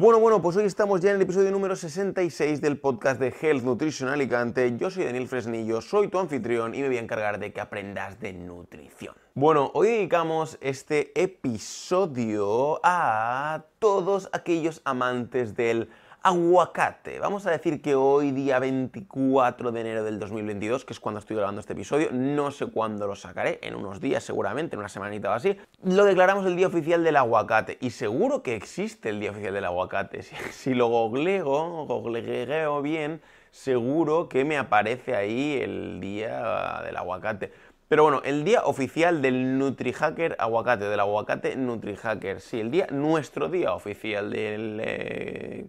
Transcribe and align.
Bueno, 0.00 0.20
bueno, 0.20 0.40
pues 0.40 0.56
hoy 0.56 0.64
estamos 0.64 1.00
ya 1.00 1.10
en 1.10 1.16
el 1.16 1.22
episodio 1.22 1.50
número 1.50 1.74
66 1.74 2.60
del 2.60 2.78
podcast 2.78 3.18
de 3.18 3.34
Health 3.42 3.64
Nutrition 3.64 4.08
Alicante. 4.08 4.76
Yo 4.76 4.92
soy 4.92 5.02
Daniel 5.02 5.26
Fresnillo, 5.26 5.80
soy 5.80 6.06
tu 6.06 6.20
anfitrión 6.20 6.72
y 6.72 6.82
me 6.82 6.86
voy 6.86 6.98
a 6.98 7.00
encargar 7.00 7.40
de 7.40 7.52
que 7.52 7.60
aprendas 7.60 8.20
de 8.20 8.32
nutrición. 8.32 9.16
Bueno, 9.34 9.72
hoy 9.74 9.88
dedicamos 9.88 10.56
este 10.60 11.20
episodio 11.20 12.78
a 12.84 13.64
todos 13.80 14.30
aquellos 14.32 14.82
amantes 14.84 15.56
del 15.56 15.90
aguacate. 16.28 17.18
Vamos 17.18 17.46
a 17.46 17.50
decir 17.50 17.80
que 17.80 17.94
hoy, 17.94 18.32
día 18.32 18.58
24 18.58 19.72
de 19.72 19.80
enero 19.80 20.04
del 20.04 20.18
2022, 20.18 20.84
que 20.84 20.92
es 20.92 21.00
cuando 21.00 21.20
estoy 21.20 21.36
grabando 21.36 21.60
este 21.60 21.72
episodio, 21.72 22.10
no 22.12 22.50
sé 22.50 22.66
cuándo 22.66 23.06
lo 23.06 23.16
sacaré, 23.16 23.58
en 23.62 23.74
unos 23.74 23.98
días 23.98 24.24
seguramente, 24.24 24.76
en 24.76 24.80
una 24.80 24.90
semanita 24.90 25.30
o 25.30 25.32
así, 25.32 25.56
lo 25.82 26.04
declaramos 26.04 26.44
el 26.44 26.54
día 26.54 26.66
oficial 26.66 27.02
del 27.02 27.16
aguacate. 27.16 27.78
Y 27.80 27.90
seguro 27.90 28.42
que 28.42 28.56
existe 28.56 29.08
el 29.08 29.20
día 29.20 29.30
oficial 29.30 29.54
del 29.54 29.64
aguacate. 29.64 30.20
Si, 30.52 30.74
lo 30.74 30.88
googleo, 30.88 31.86
googleo 31.86 32.82
bien, 32.82 33.22
seguro 33.50 34.28
que 34.28 34.44
me 34.44 34.58
aparece 34.58 35.14
ahí 35.14 35.58
el 35.62 35.98
día 36.00 36.82
del 36.84 36.96
aguacate. 36.96 37.52
Pero 37.88 38.02
bueno, 38.02 38.20
el 38.24 38.44
día 38.44 38.64
oficial 38.64 39.22
del 39.22 39.58
NutriHacker 39.58 40.36
aguacate, 40.38 40.84
del 40.84 41.00
aguacate 41.00 41.56
NutriHacker. 41.56 42.40
Sí, 42.40 42.60
el 42.60 42.70
día, 42.70 42.86
nuestro 42.90 43.48
día 43.48 43.72
oficial 43.72 44.30
del 44.30 44.80
eh, 44.84 45.66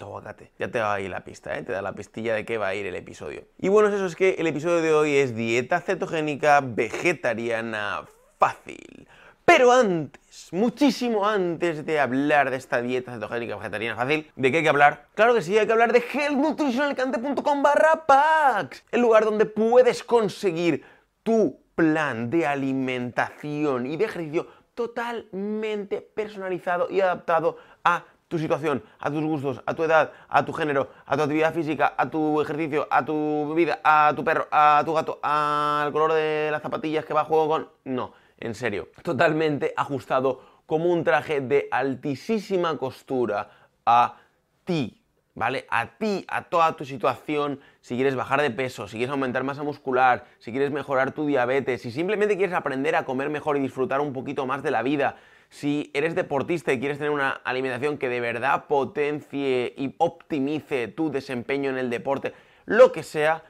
aguacate. 0.00 0.50
Ya 0.58 0.70
te 0.70 0.80
va 0.80 0.94
ahí 0.94 1.08
la 1.08 1.24
pista, 1.24 1.56
¿eh? 1.58 1.62
te 1.62 1.72
da 1.72 1.82
la 1.82 1.92
pistilla 1.92 2.34
de 2.34 2.44
qué 2.44 2.56
va 2.56 2.68
a 2.68 2.74
ir 2.74 2.86
el 2.86 2.94
episodio. 2.94 3.44
Y 3.58 3.68
bueno, 3.68 3.94
eso 3.94 4.06
es 4.06 4.16
que 4.16 4.36
el 4.38 4.46
episodio 4.46 4.80
de 4.80 4.94
hoy 4.94 5.16
es 5.16 5.34
dieta 5.34 5.80
cetogénica 5.80 6.60
vegetariana 6.62 8.04
fácil. 8.38 9.06
Pero 9.44 9.72
antes, 9.72 10.48
muchísimo 10.52 11.28
antes 11.28 11.84
de 11.84 12.00
hablar 12.00 12.50
de 12.50 12.56
esta 12.56 12.80
dieta 12.80 13.12
cetogénica 13.12 13.56
vegetariana 13.56 13.96
fácil, 13.96 14.30
¿de 14.36 14.50
qué 14.50 14.58
hay 14.58 14.62
que 14.62 14.68
hablar? 14.68 15.06
Claro 15.14 15.34
que 15.34 15.42
sí, 15.42 15.58
hay 15.58 15.66
que 15.66 15.72
hablar 15.72 15.92
de 15.92 15.98
healthnutritionalicante.com 15.98 17.62
barra 17.62 18.06
packs, 18.06 18.84
el 18.92 19.00
lugar 19.00 19.24
donde 19.24 19.44
puedes 19.44 20.04
conseguir 20.04 20.84
tu 21.22 21.60
plan 21.74 22.30
de 22.30 22.46
alimentación 22.46 23.86
y 23.86 23.96
de 23.96 24.04
ejercicio 24.04 24.46
totalmente 24.74 26.00
personalizado 26.00 26.88
y 26.90 27.00
adaptado 27.00 27.56
a 27.84 28.04
tu 28.28 28.38
situación, 28.38 28.82
a 28.98 29.10
tus 29.10 29.22
gustos, 29.22 29.62
a 29.66 29.74
tu 29.74 29.84
edad, 29.84 30.10
a 30.28 30.42
tu 30.42 30.54
género, 30.54 30.88
a 31.04 31.16
tu 31.16 31.22
actividad 31.22 31.52
física, 31.52 31.94
a 31.98 32.08
tu 32.08 32.40
ejercicio, 32.40 32.88
a 32.90 33.04
tu 33.04 33.52
vida, 33.54 33.80
a 33.84 34.14
tu 34.16 34.24
perro, 34.24 34.48
a 34.50 34.82
tu 34.86 34.94
gato, 34.94 35.18
al 35.22 35.92
color 35.92 36.14
de 36.14 36.48
las 36.50 36.62
zapatillas 36.62 37.04
que 37.04 37.12
va 37.12 37.20
a 37.20 37.24
juego 37.24 37.48
con... 37.48 37.68
No, 37.84 38.14
en 38.38 38.54
serio, 38.54 38.88
totalmente 39.02 39.74
ajustado 39.76 40.40
como 40.64 40.86
un 40.86 41.04
traje 41.04 41.42
de 41.42 41.68
altísima 41.70 42.78
costura 42.78 43.50
a 43.84 44.16
ti, 44.64 45.01
¿vale? 45.34 45.66
A 45.70 45.86
ti, 45.98 46.24
a 46.28 46.44
toda 46.44 46.76
tu 46.76 46.84
situación, 46.84 47.60
si 47.80 47.94
quieres 47.94 48.14
bajar 48.14 48.42
de 48.42 48.50
peso, 48.50 48.88
si 48.88 48.96
quieres 48.96 49.10
aumentar 49.10 49.44
masa 49.44 49.62
muscular, 49.62 50.24
si 50.38 50.50
quieres 50.50 50.70
mejorar 50.70 51.12
tu 51.12 51.26
diabetes, 51.26 51.82
si 51.82 51.90
simplemente 51.90 52.36
quieres 52.36 52.54
aprender 52.54 52.96
a 52.96 53.04
comer 53.04 53.30
mejor 53.30 53.56
y 53.56 53.60
disfrutar 53.60 54.00
un 54.00 54.12
poquito 54.12 54.46
más 54.46 54.62
de 54.62 54.70
la 54.70 54.82
vida, 54.82 55.16
si 55.48 55.90
eres 55.94 56.14
deportista 56.14 56.72
y 56.72 56.80
quieres 56.80 56.98
tener 56.98 57.10
una 57.10 57.30
alimentación 57.30 57.98
que 57.98 58.08
de 58.08 58.20
verdad 58.20 58.66
potencie 58.66 59.74
y 59.76 59.94
optimice 59.98 60.88
tu 60.88 61.10
desempeño 61.10 61.70
en 61.70 61.78
el 61.78 61.90
deporte, 61.90 62.32
lo 62.64 62.92
que 62.92 63.02
sea, 63.02 63.44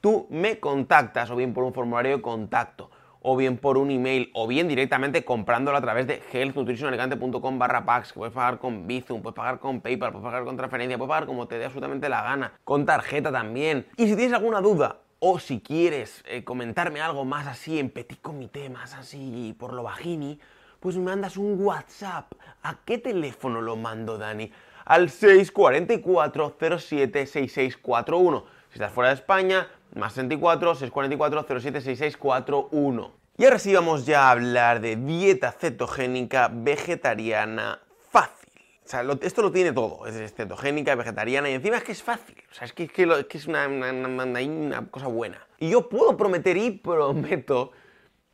tú 0.00 0.26
me 0.30 0.60
contactas 0.60 1.30
o 1.30 1.36
bien 1.36 1.54
por 1.54 1.64
un 1.64 1.74
formulario 1.74 2.16
de 2.16 2.22
contacto 2.22 2.90
o 3.30 3.36
bien 3.36 3.58
por 3.58 3.76
un 3.76 3.90
email, 3.90 4.30
o 4.32 4.46
bien 4.46 4.68
directamente 4.68 5.22
comprándolo 5.22 5.76
a 5.76 5.82
través 5.82 6.06
de 6.06 6.22
healthnutritionalicante.com 6.32 7.58
barra 7.58 7.84
packs, 7.84 8.14
que 8.14 8.20
puedes 8.20 8.34
pagar 8.34 8.58
con 8.58 8.86
Bizum, 8.86 9.20
puedes 9.20 9.36
pagar 9.36 9.58
con 9.58 9.82
PayPal, 9.82 10.12
puedes 10.12 10.24
pagar 10.24 10.44
con 10.44 10.56
transferencia, 10.56 10.96
puedes 10.96 11.10
pagar 11.10 11.26
como 11.26 11.46
te 11.46 11.58
dé 11.58 11.66
absolutamente 11.66 12.08
la 12.08 12.22
gana, 12.22 12.54
con 12.64 12.86
tarjeta 12.86 13.30
también. 13.30 13.86
Y 13.98 14.08
si 14.08 14.16
tienes 14.16 14.32
alguna 14.32 14.62
duda, 14.62 15.00
o 15.18 15.38
si 15.38 15.60
quieres 15.60 16.24
eh, 16.26 16.42
comentarme 16.42 17.02
algo 17.02 17.26
más 17.26 17.46
así, 17.46 17.78
en 17.78 17.90
petit 17.90 18.18
comité, 18.22 18.70
más 18.70 18.94
así 18.94 19.54
por 19.58 19.74
lo 19.74 19.82
bajini, 19.82 20.40
pues 20.80 20.96
me 20.96 21.02
mandas 21.02 21.36
un 21.36 21.62
WhatsApp. 21.62 22.32
¿A 22.62 22.76
qué 22.86 22.96
teléfono 22.96 23.60
lo 23.60 23.76
mando, 23.76 24.16
Dani? 24.16 24.50
Al 24.86 25.10
644 25.10 26.56
07 26.78 27.26
6641. 27.26 28.44
Si 28.70 28.74
estás 28.76 28.90
fuera 28.90 29.10
de 29.10 29.16
España, 29.16 29.68
más 29.94 30.14
64 30.14 30.76
644 30.76 31.60
07 31.60 31.80
6641. 31.82 33.17
Y 33.40 33.44
ahora 33.44 33.60
sí 33.60 33.72
vamos 33.72 34.04
ya 34.04 34.26
a 34.26 34.30
hablar 34.32 34.80
de 34.80 34.96
dieta 34.96 35.52
cetogénica 35.52 36.50
vegetariana 36.52 37.80
fácil. 38.10 38.50
O 38.84 38.88
sea, 38.88 39.04
esto 39.20 39.42
lo 39.42 39.52
tiene 39.52 39.70
todo. 39.70 40.08
Es 40.08 40.34
cetogénica, 40.34 40.96
vegetariana 40.96 41.48
y 41.48 41.52
encima 41.52 41.76
es 41.76 41.84
que 41.84 41.92
es 41.92 42.02
fácil. 42.02 42.34
O 42.50 42.54
sea, 42.54 42.64
es 42.64 42.72
que, 42.72 42.90
es, 43.30 43.46
una, 43.46 43.68
una, 43.68 44.86
cosa 44.90 45.06
buena. 45.06 45.46
Y 45.56 45.70
yo 45.70 45.88
puedo 45.88 46.16
prometer 46.16 46.56
y 46.56 46.72
prometo 46.72 47.70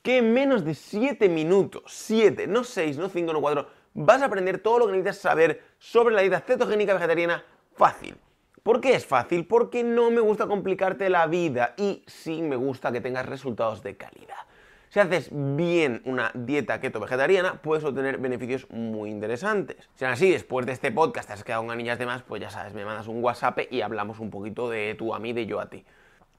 que 0.01 0.17
en 0.17 0.33
menos 0.33 0.65
de 0.65 0.75
7 0.75 1.29
minutos, 1.29 1.83
7, 1.89 2.47
no 2.47 2.65
6, 2.65 2.97
no 2.97 3.11
5, 3.11 3.31
no 3.31 3.43
4, 3.43 3.69
vas 3.93 4.23
a 4.23 4.25
aprender 4.25 4.61
todo 4.61 4.79
lo 4.79 4.87
que 4.87 4.93
necesitas 4.93 5.19
saber 5.19 5.65
sobre 5.79 6.15
la 6.15 6.23
dieta 6.23 6.41
cetogénica 6.41 6.95
vegetariana 6.95 7.45
fácil. 7.75 8.17
¿Por 8.63 8.81
qué 8.81 8.95
es 8.95 9.05
fácil? 9.05 9.47
Porque 9.47 9.85
no 9.85 10.11
me 10.11 10.23
gusta 10.23 10.47
complicarte 10.47 11.11
la 11.11 11.27
vida 11.27 11.75
y 11.77 12.03
sí 12.07 12.41
me 12.41 12.57
gusta 12.57 12.91
que 12.91 13.03
tengas 13.03 13.27
resultados 13.27 13.83
de 13.83 13.99
calidad. 13.99 14.47
Si 14.95 15.01
haces 15.01 15.29
bien 15.33 16.03
una 16.05 16.31
dieta 16.35 16.81
keto 16.81 17.01
vegetariana, 17.01 17.61
puedes 17.61 17.83
obtener 17.83 18.19
beneficios 18.19 18.71
muy 18.71 19.11
interesantes. 19.11 19.91
Si 19.97 20.05
así, 20.05 20.31
después 20.31 20.67
de 20.67 20.73
este 20.73 20.93
podcast 20.93 21.27
te 21.27 21.33
has 21.33 21.43
quedado 21.43 21.63
con 21.63 21.73
anillas 21.73 21.99
de 21.99 22.07
más, 22.07 22.23
pues 22.23 22.41
ya 22.41 22.49
sabes, 22.49 22.75
me 22.75 22.85
mandas 22.85 23.09
un 23.09 23.21
WhatsApp 23.21 23.59
y 23.73 23.81
hablamos 23.81 24.21
un 24.21 24.31
poquito 24.31 24.71
de 24.71 24.95
tú 24.97 25.13
a 25.13 25.19
mí, 25.19 25.33
de 25.33 25.47
yo 25.47 25.59
a 25.59 25.69
ti. 25.69 25.85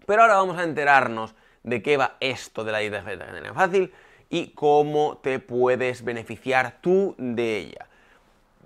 Pero 0.06 0.22
ahora 0.22 0.36
vamos 0.36 0.58
a 0.58 0.64
enterarnos 0.64 1.36
de 1.64 1.82
qué 1.82 1.98
va 1.98 2.16
esto 2.22 2.64
de 2.64 2.72
la 2.72 2.78
dieta 2.78 3.02
vegetariana 3.02 3.54
fácil 3.54 3.92
y 4.30 4.52
cómo 4.52 5.18
te 5.18 5.40
puedes 5.40 6.06
beneficiar 6.06 6.78
tú 6.80 7.14
de 7.18 7.58
ella. 7.58 7.88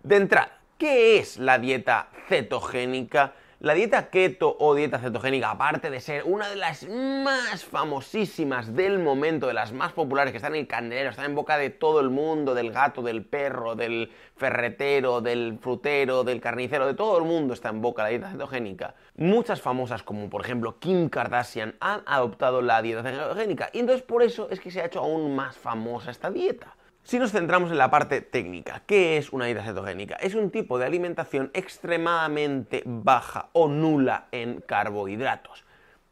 De 0.04 0.18
entrada, 0.18 0.52
¿qué 0.78 1.18
es 1.18 1.40
la 1.40 1.58
dieta 1.58 2.10
cetogénica? 2.28 3.34
La 3.62 3.74
dieta 3.74 4.10
keto 4.10 4.56
o 4.58 4.74
dieta 4.74 5.00
cetogénica, 5.00 5.52
aparte 5.52 5.90
de 5.90 6.00
ser 6.00 6.24
una 6.24 6.48
de 6.48 6.56
las 6.56 6.88
más 6.88 7.66
famosísimas 7.66 8.74
del 8.74 9.00
momento, 9.00 9.48
de 9.48 9.54
las 9.54 9.74
más 9.74 9.92
populares, 9.92 10.32
que 10.32 10.38
están 10.38 10.56
en 10.56 10.62
el 10.62 10.68
candelero, 10.68 11.10
están 11.10 11.26
en 11.26 11.36
boca 11.36 11.58
de 11.58 11.70
todo 11.70 12.00
el 12.00 12.10
mundo, 12.10 12.56
del 12.56 12.72
gato, 12.72 13.02
del 13.02 13.26
perro, 13.26 13.76
del 13.76 14.14
ferretero, 14.38 15.20
del 15.20 15.60
frutero, 15.60 16.24
del 16.24 16.40
carnicero, 16.40 16.88
de 16.88 16.94
todo 16.94 17.18
el 17.18 17.26
mundo 17.26 17.54
está 17.54 17.68
en 17.68 17.82
boca 17.82 18.04
la 18.04 18.10
dieta 18.10 18.32
cetogénica. 18.32 18.96
Muchas 19.18 19.60
famosas, 19.60 20.04
como 20.04 20.30
por 20.30 20.46
ejemplo 20.46 20.80
Kim 20.80 21.10
Kardashian, 21.10 21.76
han 21.82 22.02
adoptado 22.06 22.62
la 22.62 22.82
dieta 22.82 23.04
cetogénica 23.04 23.72
y 23.74 23.80
entonces 23.80 24.04
por 24.04 24.24
eso 24.24 24.48
es 24.50 24.62
que 24.62 24.72
se 24.72 24.80
ha 24.80 24.86
hecho 24.86 25.02
aún 25.02 25.36
más 25.36 25.58
famosa 25.58 26.12
esta 26.12 26.32
dieta. 26.32 26.78
Si 27.04 27.18
nos 27.18 27.32
centramos 27.32 27.72
en 27.72 27.78
la 27.78 27.90
parte 27.90 28.22
técnica, 28.22 28.84
¿qué 28.86 29.18
es 29.18 29.32
una 29.32 29.46
dieta 29.46 29.64
cetogénica? 29.64 30.16
Es 30.16 30.36
un 30.36 30.52
tipo 30.52 30.78
de 30.78 30.86
alimentación 30.86 31.50
extremadamente 31.54 32.84
baja 32.86 33.50
o 33.54 33.68
nula 33.68 34.28
en 34.32 34.62
carbohidratos 34.62 35.66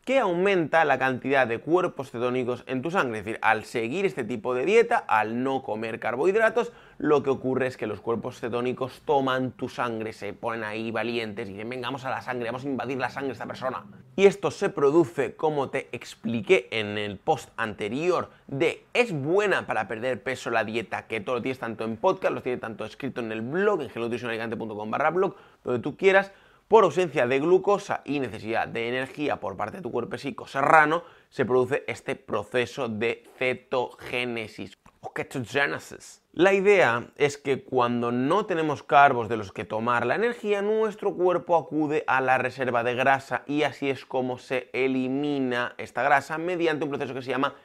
que 0.07 0.19
aumenta 0.19 0.85
la 0.85 0.97
cantidad 0.97 1.45
de 1.45 1.59
cuerpos 1.59 2.11
cetónicos 2.11 2.63
en 2.65 2.81
tu 2.81 2.89
sangre. 2.89 3.19
Es 3.19 3.25
decir, 3.25 3.39
al 3.41 3.65
seguir 3.65 4.05
este 4.05 4.23
tipo 4.23 4.55
de 4.55 4.63
dieta, 4.63 4.95
al 4.95 5.43
no 5.43 5.63
comer 5.63 5.99
carbohidratos, 5.99 6.71
lo 6.97 7.23
que 7.23 7.29
ocurre 7.29 7.67
es 7.67 7.75
que 7.75 7.87
los 7.87 7.99
cuerpos 7.99 8.39
cetónicos 8.39 9.01
toman 9.03 9.51
tu 9.51 9.67
sangre, 9.67 10.13
se 10.13 10.31
ponen 10.31 10.63
ahí 10.63 10.91
valientes 10.91 11.49
y 11.49 11.51
dicen, 11.51 11.67
vengamos 11.67 12.05
a 12.05 12.09
la 12.09 12.21
sangre, 12.21 12.45
vamos 12.45 12.63
a 12.63 12.69
invadir 12.69 12.97
la 12.97 13.09
sangre 13.09 13.27
de 13.27 13.33
esta 13.33 13.47
persona. 13.47 13.83
Y 14.15 14.27
esto 14.27 14.49
se 14.49 14.69
produce, 14.69 15.35
como 15.35 15.71
te 15.71 15.89
expliqué 15.91 16.69
en 16.71 16.97
el 16.97 17.17
post 17.17 17.49
anterior, 17.57 18.29
de 18.47 18.85
es 18.93 19.11
buena 19.11 19.67
para 19.67 19.89
perder 19.89 20.23
peso 20.23 20.49
la 20.51 20.63
dieta, 20.63 21.05
que 21.07 21.19
todo 21.19 21.35
lo 21.35 21.41
tienes 21.41 21.59
tanto 21.59 21.83
en 21.83 21.97
podcast, 21.97 22.33
lo 22.33 22.41
tienes 22.41 22.61
tanto 22.61 22.85
escrito 22.85 23.19
en 23.19 23.33
el 23.33 23.41
blog, 23.41 23.81
en 23.81 23.89
gelonutricionalicante.com 23.89 24.89
barra 24.89 25.09
blog, 25.09 25.35
donde 25.65 25.81
tú 25.81 25.97
quieras, 25.97 26.31
por 26.67 26.83
ausencia 26.83 27.27
de 27.27 27.39
glucosa 27.39 28.01
y 28.03 28.19
necesidad 28.19 28.67
de 28.67 28.89
energía 28.89 29.39
por 29.39 29.55
parte 29.55 29.77
de 29.77 29.83
tu 29.83 29.91
cuerpecico 29.91 30.47
serrano, 30.47 31.03
se 31.29 31.45
produce 31.45 31.83
este 31.87 32.15
proceso 32.15 32.89
de 32.89 33.23
cetogénesis 33.37 34.77
o 34.99 35.13
ketogenesis. 35.13 36.21
La 36.33 36.53
idea 36.53 37.09
es 37.15 37.37
que 37.37 37.63
cuando 37.63 38.11
no 38.11 38.45
tenemos 38.45 38.83
carbos 38.83 39.29
de 39.29 39.37
los 39.37 39.51
que 39.51 39.65
tomar 39.65 40.05
la 40.05 40.15
energía, 40.15 40.61
nuestro 40.61 41.15
cuerpo 41.15 41.55
acude 41.55 42.03
a 42.05 42.21
la 42.21 42.37
reserva 42.37 42.83
de 42.83 42.95
grasa 42.95 43.43
y 43.47 43.63
así 43.63 43.89
es 43.89 44.05
como 44.05 44.37
se 44.37 44.69
elimina 44.73 45.73
esta 45.77 46.03
grasa 46.03 46.37
mediante 46.37 46.83
un 46.83 46.91
proceso 46.91 47.13
que 47.13 47.21
se 47.21 47.31
llama 47.31 47.55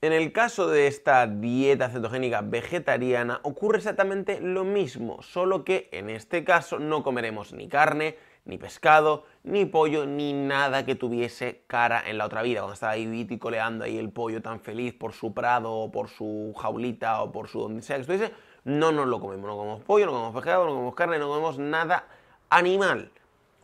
En 0.00 0.12
el 0.12 0.30
caso 0.30 0.68
de 0.68 0.86
esta 0.86 1.26
dieta 1.26 1.88
cetogénica 1.88 2.42
vegetariana 2.42 3.40
ocurre 3.42 3.78
exactamente 3.78 4.40
lo 4.40 4.62
mismo, 4.62 5.20
solo 5.22 5.64
que 5.64 5.88
en 5.90 6.10
este 6.10 6.44
caso 6.44 6.78
no 6.78 7.02
comeremos 7.02 7.52
ni 7.52 7.66
carne, 7.68 8.16
ni 8.44 8.56
pescado, 8.56 9.24
ni 9.42 9.64
pollo, 9.64 10.06
ni 10.06 10.32
nada 10.32 10.86
que 10.86 10.94
tuviese 10.94 11.62
cara 11.66 12.04
en 12.06 12.18
la 12.18 12.26
otra 12.26 12.42
vida. 12.42 12.60
Cuando 12.60 12.74
estaba 12.74 12.92
ahí 12.92 13.38
coleando 13.40 13.84
ahí 13.84 13.98
el 13.98 14.10
pollo 14.10 14.42
tan 14.42 14.60
feliz 14.60 14.94
por 14.94 15.12
su 15.12 15.34
prado, 15.34 15.72
o 15.72 15.90
por 15.90 16.08
su 16.08 16.54
jaulita, 16.56 17.20
o 17.22 17.32
por 17.32 17.48
su 17.48 17.62
donde 17.62 17.82
sea 17.82 17.96
que 17.96 18.02
estuviese, 18.02 18.32
no 18.62 18.92
nos 18.92 19.08
lo 19.08 19.18
comemos. 19.18 19.46
No 19.48 19.56
comemos 19.56 19.80
pollo, 19.80 20.06
no 20.06 20.12
comemos 20.12 20.34
pescado, 20.34 20.66
no 20.66 20.70
comemos 20.70 20.94
carne, 20.94 21.18
no 21.18 21.26
comemos 21.28 21.58
nada 21.58 22.06
animal. 22.48 23.10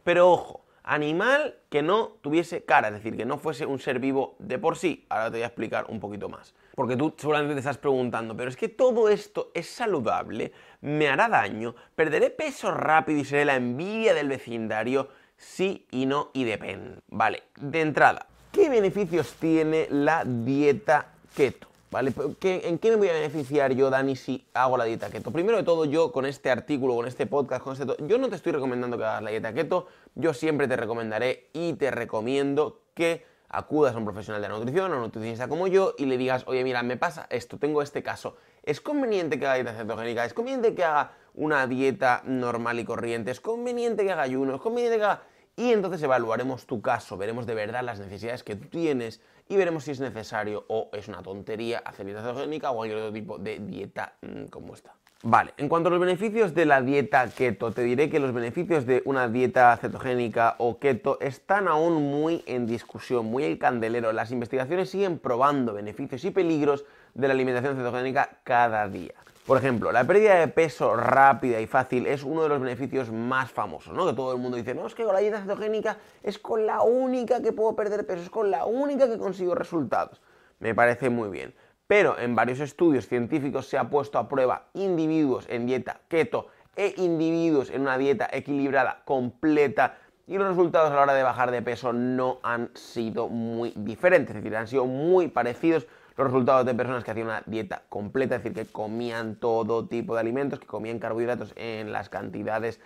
Pero 0.02 0.32
ojo, 0.32 0.60
animal 0.88 1.54
que 1.68 1.82
no 1.82 2.16
tuviese 2.22 2.64
cara, 2.64 2.88
es 2.88 2.94
decir, 2.94 3.16
que 3.16 3.26
no 3.26 3.38
fuese 3.38 3.66
un 3.66 3.78
ser 3.78 3.98
vivo 4.00 4.34
de 4.38 4.58
por 4.58 4.76
sí. 4.76 5.04
Ahora 5.10 5.26
te 5.26 5.32
voy 5.32 5.42
a 5.42 5.46
explicar 5.46 5.86
un 5.88 6.00
poquito 6.00 6.28
más. 6.28 6.54
Porque 6.74 6.96
tú 6.96 7.12
seguramente 7.16 7.54
te 7.54 7.60
estás 7.60 7.76
preguntando, 7.76 8.34
pero 8.36 8.48
es 8.48 8.56
que 8.56 8.68
todo 8.68 9.08
esto 9.08 9.50
es 9.54 9.68
saludable, 9.68 10.52
me 10.80 11.08
hará 11.08 11.28
daño, 11.28 11.74
perderé 11.94 12.30
peso 12.30 12.70
rápido 12.70 13.20
y 13.20 13.24
seré 13.24 13.44
la 13.44 13.56
envidia 13.56 14.14
del 14.14 14.28
vecindario, 14.28 15.08
sí 15.36 15.86
y 15.90 16.06
no 16.06 16.30
y 16.32 16.44
depende. 16.44 17.00
Vale, 17.08 17.42
de 17.60 17.80
entrada, 17.82 18.26
¿qué 18.50 18.70
beneficios 18.70 19.34
tiene 19.34 19.88
la 19.90 20.24
dieta 20.24 21.12
keto? 21.36 21.68
¿Vale? 21.90 22.12
¿En 22.42 22.78
qué 22.78 22.90
me 22.90 22.96
voy 22.96 23.08
a 23.08 23.14
beneficiar 23.14 23.72
yo, 23.72 23.88
Dani, 23.88 24.14
si 24.14 24.44
hago 24.52 24.76
la 24.76 24.84
dieta 24.84 25.08
keto? 25.08 25.30
Primero 25.30 25.56
de 25.56 25.62
todo, 25.62 25.86
yo 25.86 26.12
con 26.12 26.26
este 26.26 26.50
artículo, 26.50 26.94
con 26.94 27.06
este 27.06 27.26
podcast, 27.26 27.64
con 27.64 27.72
este... 27.72 27.86
Yo 28.06 28.18
no 28.18 28.28
te 28.28 28.36
estoy 28.36 28.52
recomendando 28.52 28.98
que 28.98 29.04
hagas 29.04 29.22
la 29.22 29.30
dieta 29.30 29.54
keto, 29.54 29.86
yo 30.18 30.34
siempre 30.34 30.66
te 30.66 30.76
recomendaré 30.76 31.48
y 31.52 31.74
te 31.74 31.92
recomiendo 31.92 32.82
que 32.94 33.24
acudas 33.48 33.94
a 33.94 33.98
un 33.98 34.04
profesional 34.04 34.42
de 34.42 34.48
la 34.48 34.58
nutrición, 34.58 34.92
a 34.92 34.96
un 34.96 35.02
nutricionista 35.02 35.48
como 35.48 35.68
yo, 35.68 35.94
y 35.96 36.06
le 36.06 36.18
digas, 36.18 36.42
oye, 36.48 36.64
mira, 36.64 36.82
me 36.82 36.96
pasa 36.96 37.26
esto, 37.30 37.56
tengo 37.56 37.82
este 37.82 38.02
caso. 38.02 38.36
¿Es 38.64 38.80
conveniente 38.80 39.38
que 39.38 39.46
haga 39.46 39.54
dieta 39.54 39.74
cetogénica? 39.74 40.24
¿Es 40.24 40.34
conveniente 40.34 40.74
que 40.74 40.84
haga 40.84 41.12
una 41.34 41.66
dieta 41.68 42.22
normal 42.26 42.80
y 42.80 42.84
corriente? 42.84 43.30
¿Es 43.30 43.40
conveniente 43.40 44.04
que 44.04 44.12
haga 44.12 44.22
ayuno? 44.22 44.56
¿Es 44.56 44.60
conveniente 44.60 44.98
que 44.98 45.04
haga...? 45.04 45.22
Y 45.56 45.72
entonces 45.72 46.02
evaluaremos 46.02 46.66
tu 46.66 46.82
caso, 46.82 47.16
veremos 47.16 47.46
de 47.46 47.54
verdad 47.54 47.82
las 47.82 47.98
necesidades 47.98 48.44
que 48.44 48.54
tú 48.54 48.68
tienes 48.68 49.20
y 49.48 49.56
veremos 49.56 49.84
si 49.84 49.92
es 49.92 49.98
necesario 49.98 50.64
o 50.68 50.88
es 50.92 51.08
una 51.08 51.22
tontería 51.22 51.78
hacer 51.78 52.06
dieta 52.06 52.22
cetogénica 52.22 52.70
o 52.70 52.76
cualquier 52.76 53.00
otro 53.00 53.12
tipo 53.12 53.38
de 53.38 53.58
dieta 53.58 54.14
mm, 54.22 54.44
como 54.46 54.74
esta. 54.74 54.94
Vale, 55.24 55.52
en 55.56 55.68
cuanto 55.68 55.88
a 55.88 55.90
los 55.90 55.98
beneficios 55.98 56.54
de 56.54 56.64
la 56.64 56.80
dieta 56.80 57.28
keto, 57.28 57.72
te 57.72 57.82
diré 57.82 58.08
que 58.08 58.20
los 58.20 58.32
beneficios 58.32 58.86
de 58.86 59.02
una 59.04 59.26
dieta 59.26 59.76
cetogénica 59.76 60.54
o 60.58 60.78
keto 60.78 61.18
están 61.20 61.66
aún 61.66 61.94
muy 62.08 62.44
en 62.46 62.68
discusión, 62.68 63.26
muy 63.26 63.42
el 63.42 63.58
candelero. 63.58 64.12
Las 64.12 64.30
investigaciones 64.30 64.90
siguen 64.90 65.18
probando 65.18 65.74
beneficios 65.74 66.24
y 66.24 66.30
peligros 66.30 66.84
de 67.14 67.26
la 67.26 67.34
alimentación 67.34 67.76
cetogénica 67.76 68.38
cada 68.44 68.86
día. 68.86 69.12
Por 69.44 69.58
ejemplo, 69.58 69.90
la 69.90 70.04
pérdida 70.04 70.36
de 70.36 70.46
peso 70.46 70.94
rápida 70.94 71.60
y 71.60 71.66
fácil 71.66 72.06
es 72.06 72.22
uno 72.22 72.44
de 72.44 72.50
los 72.50 72.60
beneficios 72.60 73.10
más 73.10 73.50
famosos, 73.50 73.94
¿no? 73.94 74.06
Que 74.06 74.12
todo 74.12 74.32
el 74.32 74.38
mundo 74.38 74.56
dice, 74.56 74.72
no, 74.72 74.86
es 74.86 74.94
que 74.94 75.02
con 75.02 75.14
la 75.14 75.20
dieta 75.20 75.40
cetogénica 75.40 75.96
es 76.22 76.38
con 76.38 76.64
la 76.64 76.82
única 76.82 77.42
que 77.42 77.50
puedo 77.50 77.74
perder 77.74 78.06
peso, 78.06 78.22
es 78.22 78.30
con 78.30 78.52
la 78.52 78.66
única 78.66 79.08
que 79.08 79.18
consigo 79.18 79.56
resultados. 79.56 80.22
Me 80.60 80.76
parece 80.76 81.10
muy 81.10 81.28
bien. 81.28 81.54
Pero 81.88 82.18
en 82.18 82.36
varios 82.36 82.60
estudios 82.60 83.08
científicos 83.08 83.66
se 83.66 83.78
ha 83.78 83.88
puesto 83.88 84.18
a 84.18 84.28
prueba 84.28 84.66
individuos 84.74 85.46
en 85.48 85.66
dieta 85.66 86.00
keto 86.08 86.48
e 86.76 86.94
individuos 86.98 87.70
en 87.70 87.80
una 87.80 87.96
dieta 87.96 88.28
equilibrada 88.30 89.02
completa 89.06 89.96
y 90.26 90.36
los 90.36 90.48
resultados 90.48 90.92
a 90.92 90.94
la 90.96 91.02
hora 91.02 91.14
de 91.14 91.22
bajar 91.22 91.50
de 91.50 91.62
peso 91.62 91.94
no 91.94 92.40
han 92.42 92.70
sido 92.74 93.28
muy 93.28 93.72
diferentes, 93.74 94.36
es 94.36 94.42
decir, 94.44 94.54
han 94.54 94.68
sido 94.68 94.84
muy 94.84 95.28
parecidos 95.28 95.86
los 96.18 96.26
resultados 96.26 96.66
de 96.66 96.74
personas 96.74 97.04
que 97.04 97.12
hacían 97.12 97.28
una 97.28 97.42
dieta 97.46 97.82
completa, 97.88 98.36
es 98.36 98.44
decir, 98.44 98.54
que 98.54 98.70
comían 98.70 99.36
todo 99.36 99.86
tipo 99.86 100.14
de 100.14 100.20
alimentos, 100.20 100.60
que 100.60 100.66
comían 100.66 100.98
carbohidratos 100.98 101.54
en 101.56 101.90
las 101.90 102.10
cantidades 102.10 102.80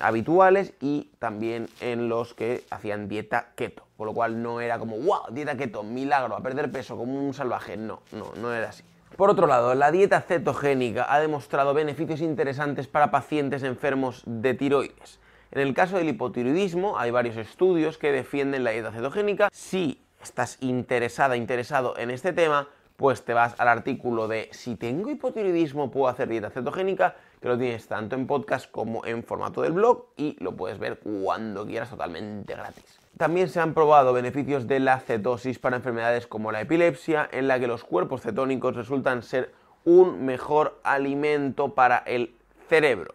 habituales 0.00 0.72
y 0.80 1.10
también 1.18 1.68
en 1.80 2.08
los 2.08 2.34
que 2.34 2.64
hacían 2.70 3.08
dieta 3.08 3.52
keto. 3.54 3.84
Con 3.96 4.06
lo 4.06 4.14
cual 4.14 4.42
no 4.42 4.60
era 4.60 4.78
como, 4.78 4.98
wow, 4.98 5.22
dieta 5.30 5.56
keto, 5.56 5.82
milagro, 5.82 6.36
a 6.36 6.42
perder 6.42 6.70
peso 6.70 6.96
como 6.96 7.18
un 7.18 7.32
salvaje. 7.32 7.76
No, 7.76 8.02
no, 8.12 8.32
no 8.36 8.52
era 8.52 8.68
así. 8.68 8.82
Por 9.16 9.30
otro 9.30 9.46
lado, 9.46 9.74
la 9.74 9.90
dieta 9.90 10.20
cetogénica 10.20 11.06
ha 11.10 11.20
demostrado 11.20 11.72
beneficios 11.72 12.20
interesantes 12.20 12.86
para 12.86 13.10
pacientes 13.10 13.62
enfermos 13.62 14.22
de 14.26 14.52
tiroides. 14.52 15.20
En 15.52 15.62
el 15.62 15.72
caso 15.72 15.96
del 15.96 16.08
hipotiroidismo 16.08 16.98
hay 16.98 17.10
varios 17.10 17.36
estudios 17.36 17.96
que 17.96 18.12
defienden 18.12 18.64
la 18.64 18.72
dieta 18.72 18.92
cetogénica. 18.92 19.48
Si 19.52 20.02
estás 20.22 20.58
interesada, 20.60 21.36
interesado 21.36 21.96
en 21.96 22.10
este 22.10 22.34
tema, 22.34 22.68
pues 22.96 23.24
te 23.24 23.32
vas 23.32 23.54
al 23.58 23.68
artículo 23.68 24.28
de 24.28 24.48
si 24.52 24.76
tengo 24.76 25.08
hipotiroidismo 25.08 25.90
puedo 25.90 26.08
hacer 26.08 26.28
dieta 26.28 26.50
cetogénica, 26.50 27.16
que 27.46 27.50
lo 27.50 27.58
tienes 27.58 27.86
tanto 27.86 28.16
en 28.16 28.26
podcast 28.26 28.68
como 28.68 29.06
en 29.06 29.22
formato 29.22 29.62
del 29.62 29.70
blog 29.70 30.06
y 30.16 30.36
lo 30.42 30.56
puedes 30.56 30.80
ver 30.80 30.98
cuando 30.98 31.64
quieras 31.64 31.90
totalmente 31.90 32.54
gratis. 32.54 32.98
También 33.16 33.48
se 33.48 33.60
han 33.60 33.72
probado 33.72 34.12
beneficios 34.12 34.66
de 34.66 34.80
la 34.80 34.98
cetosis 34.98 35.60
para 35.60 35.76
enfermedades 35.76 36.26
como 36.26 36.50
la 36.50 36.60
epilepsia, 36.60 37.28
en 37.30 37.46
la 37.46 37.60
que 37.60 37.68
los 37.68 37.84
cuerpos 37.84 38.22
cetónicos 38.22 38.74
resultan 38.74 39.22
ser 39.22 39.52
un 39.84 40.24
mejor 40.24 40.80
alimento 40.82 41.72
para 41.72 41.98
el 41.98 42.34
cerebro. 42.68 43.14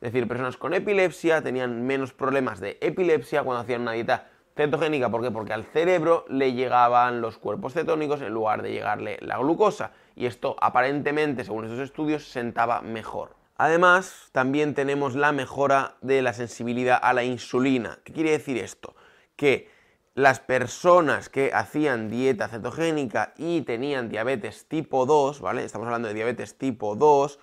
Es 0.00 0.12
decir, 0.12 0.26
personas 0.26 0.56
con 0.56 0.74
epilepsia 0.74 1.40
tenían 1.40 1.86
menos 1.86 2.12
problemas 2.12 2.58
de 2.58 2.78
epilepsia 2.80 3.44
cuando 3.44 3.60
hacían 3.60 3.82
una 3.82 3.92
dieta 3.92 4.26
cetogénica. 4.56 5.08
¿Por 5.08 5.22
qué? 5.22 5.30
Porque 5.30 5.52
al 5.52 5.62
cerebro 5.62 6.24
le 6.28 6.52
llegaban 6.52 7.20
los 7.20 7.38
cuerpos 7.38 7.74
cetónicos 7.74 8.22
en 8.22 8.34
lugar 8.34 8.62
de 8.62 8.72
llegarle 8.72 9.18
la 9.20 9.38
glucosa. 9.38 9.92
Y 10.16 10.26
esto 10.26 10.56
aparentemente, 10.60 11.44
según 11.44 11.66
estos 11.66 11.78
estudios, 11.78 12.24
sentaba 12.24 12.80
mejor. 12.80 13.37
Además, 13.58 14.28
también 14.30 14.72
tenemos 14.74 15.16
la 15.16 15.32
mejora 15.32 15.96
de 16.00 16.22
la 16.22 16.32
sensibilidad 16.32 16.98
a 17.02 17.12
la 17.12 17.24
insulina. 17.24 17.98
¿Qué 18.04 18.12
quiere 18.12 18.30
decir 18.30 18.56
esto? 18.56 18.94
Que 19.34 19.68
las 20.14 20.38
personas 20.38 21.28
que 21.28 21.50
hacían 21.52 22.08
dieta 22.08 22.46
cetogénica 22.46 23.34
y 23.36 23.62
tenían 23.62 24.08
diabetes 24.08 24.66
tipo 24.68 25.06
2, 25.06 25.40
¿vale? 25.40 25.64
Estamos 25.64 25.86
hablando 25.86 26.06
de 26.06 26.14
diabetes 26.14 26.56
tipo 26.56 26.94
2, 26.94 27.40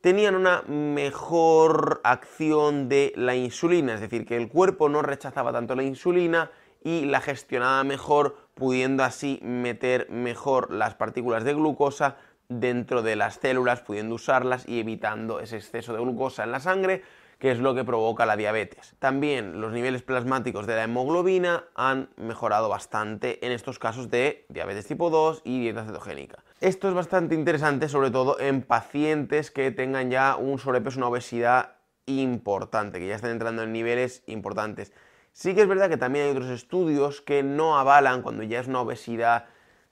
tenían 0.00 0.36
una 0.36 0.62
mejor 0.62 2.00
acción 2.04 2.88
de 2.88 3.12
la 3.16 3.34
insulina, 3.34 3.94
es 3.94 4.00
decir, 4.00 4.26
que 4.26 4.36
el 4.36 4.48
cuerpo 4.48 4.88
no 4.88 5.02
rechazaba 5.02 5.52
tanto 5.52 5.74
la 5.74 5.82
insulina 5.82 6.52
y 6.82 7.06
la 7.06 7.20
gestionaba 7.20 7.82
mejor, 7.82 8.36
pudiendo 8.54 9.02
así 9.02 9.40
meter 9.42 10.08
mejor 10.10 10.72
las 10.72 10.94
partículas 10.94 11.42
de 11.42 11.54
glucosa 11.54 12.16
dentro 12.50 13.02
de 13.02 13.16
las 13.16 13.36
células, 13.36 13.80
pudiendo 13.80 14.16
usarlas 14.16 14.68
y 14.68 14.80
evitando 14.80 15.40
ese 15.40 15.56
exceso 15.56 15.94
de 15.94 16.00
glucosa 16.00 16.44
en 16.44 16.52
la 16.52 16.60
sangre, 16.60 17.02
que 17.38 17.50
es 17.50 17.58
lo 17.58 17.74
que 17.74 17.84
provoca 17.84 18.26
la 18.26 18.36
diabetes. 18.36 18.94
También 18.98 19.62
los 19.62 19.72
niveles 19.72 20.02
plasmáticos 20.02 20.66
de 20.66 20.74
la 20.74 20.84
hemoglobina 20.84 21.64
han 21.74 22.10
mejorado 22.16 22.68
bastante 22.68 23.44
en 23.46 23.52
estos 23.52 23.78
casos 23.78 24.10
de 24.10 24.44
diabetes 24.50 24.86
tipo 24.86 25.08
2 25.08 25.40
y 25.44 25.60
dieta 25.60 25.86
cetogénica. 25.86 26.44
Esto 26.60 26.88
es 26.88 26.94
bastante 26.94 27.34
interesante, 27.34 27.88
sobre 27.88 28.10
todo 28.10 28.38
en 28.38 28.60
pacientes 28.60 29.50
que 29.50 29.70
tengan 29.70 30.10
ya 30.10 30.36
un 30.36 30.58
sobrepeso, 30.58 30.98
una 30.98 31.08
obesidad 31.08 31.76
importante, 32.04 32.98
que 32.98 33.06
ya 33.06 33.14
están 33.14 33.30
entrando 33.30 33.62
en 33.62 33.72
niveles 33.72 34.22
importantes. 34.26 34.92
Sí 35.32 35.54
que 35.54 35.62
es 35.62 35.68
verdad 35.68 35.88
que 35.88 35.96
también 35.96 36.26
hay 36.26 36.32
otros 36.32 36.50
estudios 36.50 37.22
que 37.22 37.42
no 37.42 37.78
avalan 37.78 38.20
cuando 38.20 38.42
ya 38.42 38.60
es 38.60 38.66
una 38.66 38.80
obesidad 38.80 39.46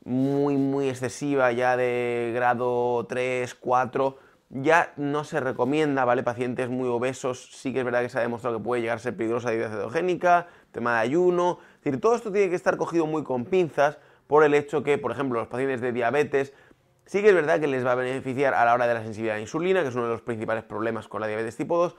muy, 0.05 0.57
muy 0.57 0.89
excesiva, 0.89 1.53
ya 1.53 1.77
de 1.77 2.33
grado 2.35 3.07
3, 3.09 3.55
4, 3.55 4.17
ya 4.51 4.93
no 4.97 5.25
se 5.25 5.41
recomienda, 5.41 6.05
¿vale? 6.05 6.23
Pacientes 6.23 6.69
muy 6.69 6.89
obesos, 6.89 7.51
sí 7.53 7.73
que 7.73 7.81
es 7.81 7.85
verdad 7.85 8.03
que 8.03 8.09
se 8.09 8.19
ha 8.19 8.23
demostrado 8.23 8.59
que 8.59 8.65
puede 8.65 8.83
llegar 8.83 8.97
a 8.97 9.01
ser 9.01 9.17
peligrosa 9.17 9.49
la 9.49 9.55
dieta 9.55 9.71
cetogénica, 9.71 10.47
tema 10.73 10.95
de 10.95 11.01
ayuno, 11.01 11.59
es 11.79 11.85
decir, 11.85 12.01
todo 12.01 12.15
esto 12.15 12.33
tiene 12.33 12.49
que 12.49 12.57
estar 12.57 12.77
cogido 12.77 13.07
muy 13.07 13.25
con 13.25 13.45
pinzas, 13.45 13.99
por 14.27 14.45
el 14.45 14.55
hecho 14.55 14.83
que, 14.83 14.99
por 14.99 15.11
ejemplo, 15.11 15.41
los 15.41 15.49
pacientes 15.49 15.81
de 15.81 15.93
diabetes 15.93 16.53
sí 17.09 17.23
que 17.23 17.31
es 17.31 17.35
verdad 17.35 17.59
que 17.59 17.67
les 17.67 17.85
va 17.85 17.93
a 17.93 17.95
beneficiar 17.95 18.53
a 18.55 18.65
la 18.67 18.75
hora 18.75 18.87
de 18.87 18.95
la 18.95 19.03
sensibilidad 19.03 19.37
a 19.37 19.39
la 19.39 19.43
insulina, 19.43 19.83
que 19.83 19.89
es 19.89 19.95
uno 19.95 20.05
de 20.05 20.13
los 20.13 20.21
principales 20.21 20.63
problemas 20.63 21.09
con 21.09 21.23
la 21.23 21.27
diabetes 21.27 21.57
tipo 21.57 21.79
2, 21.79 21.97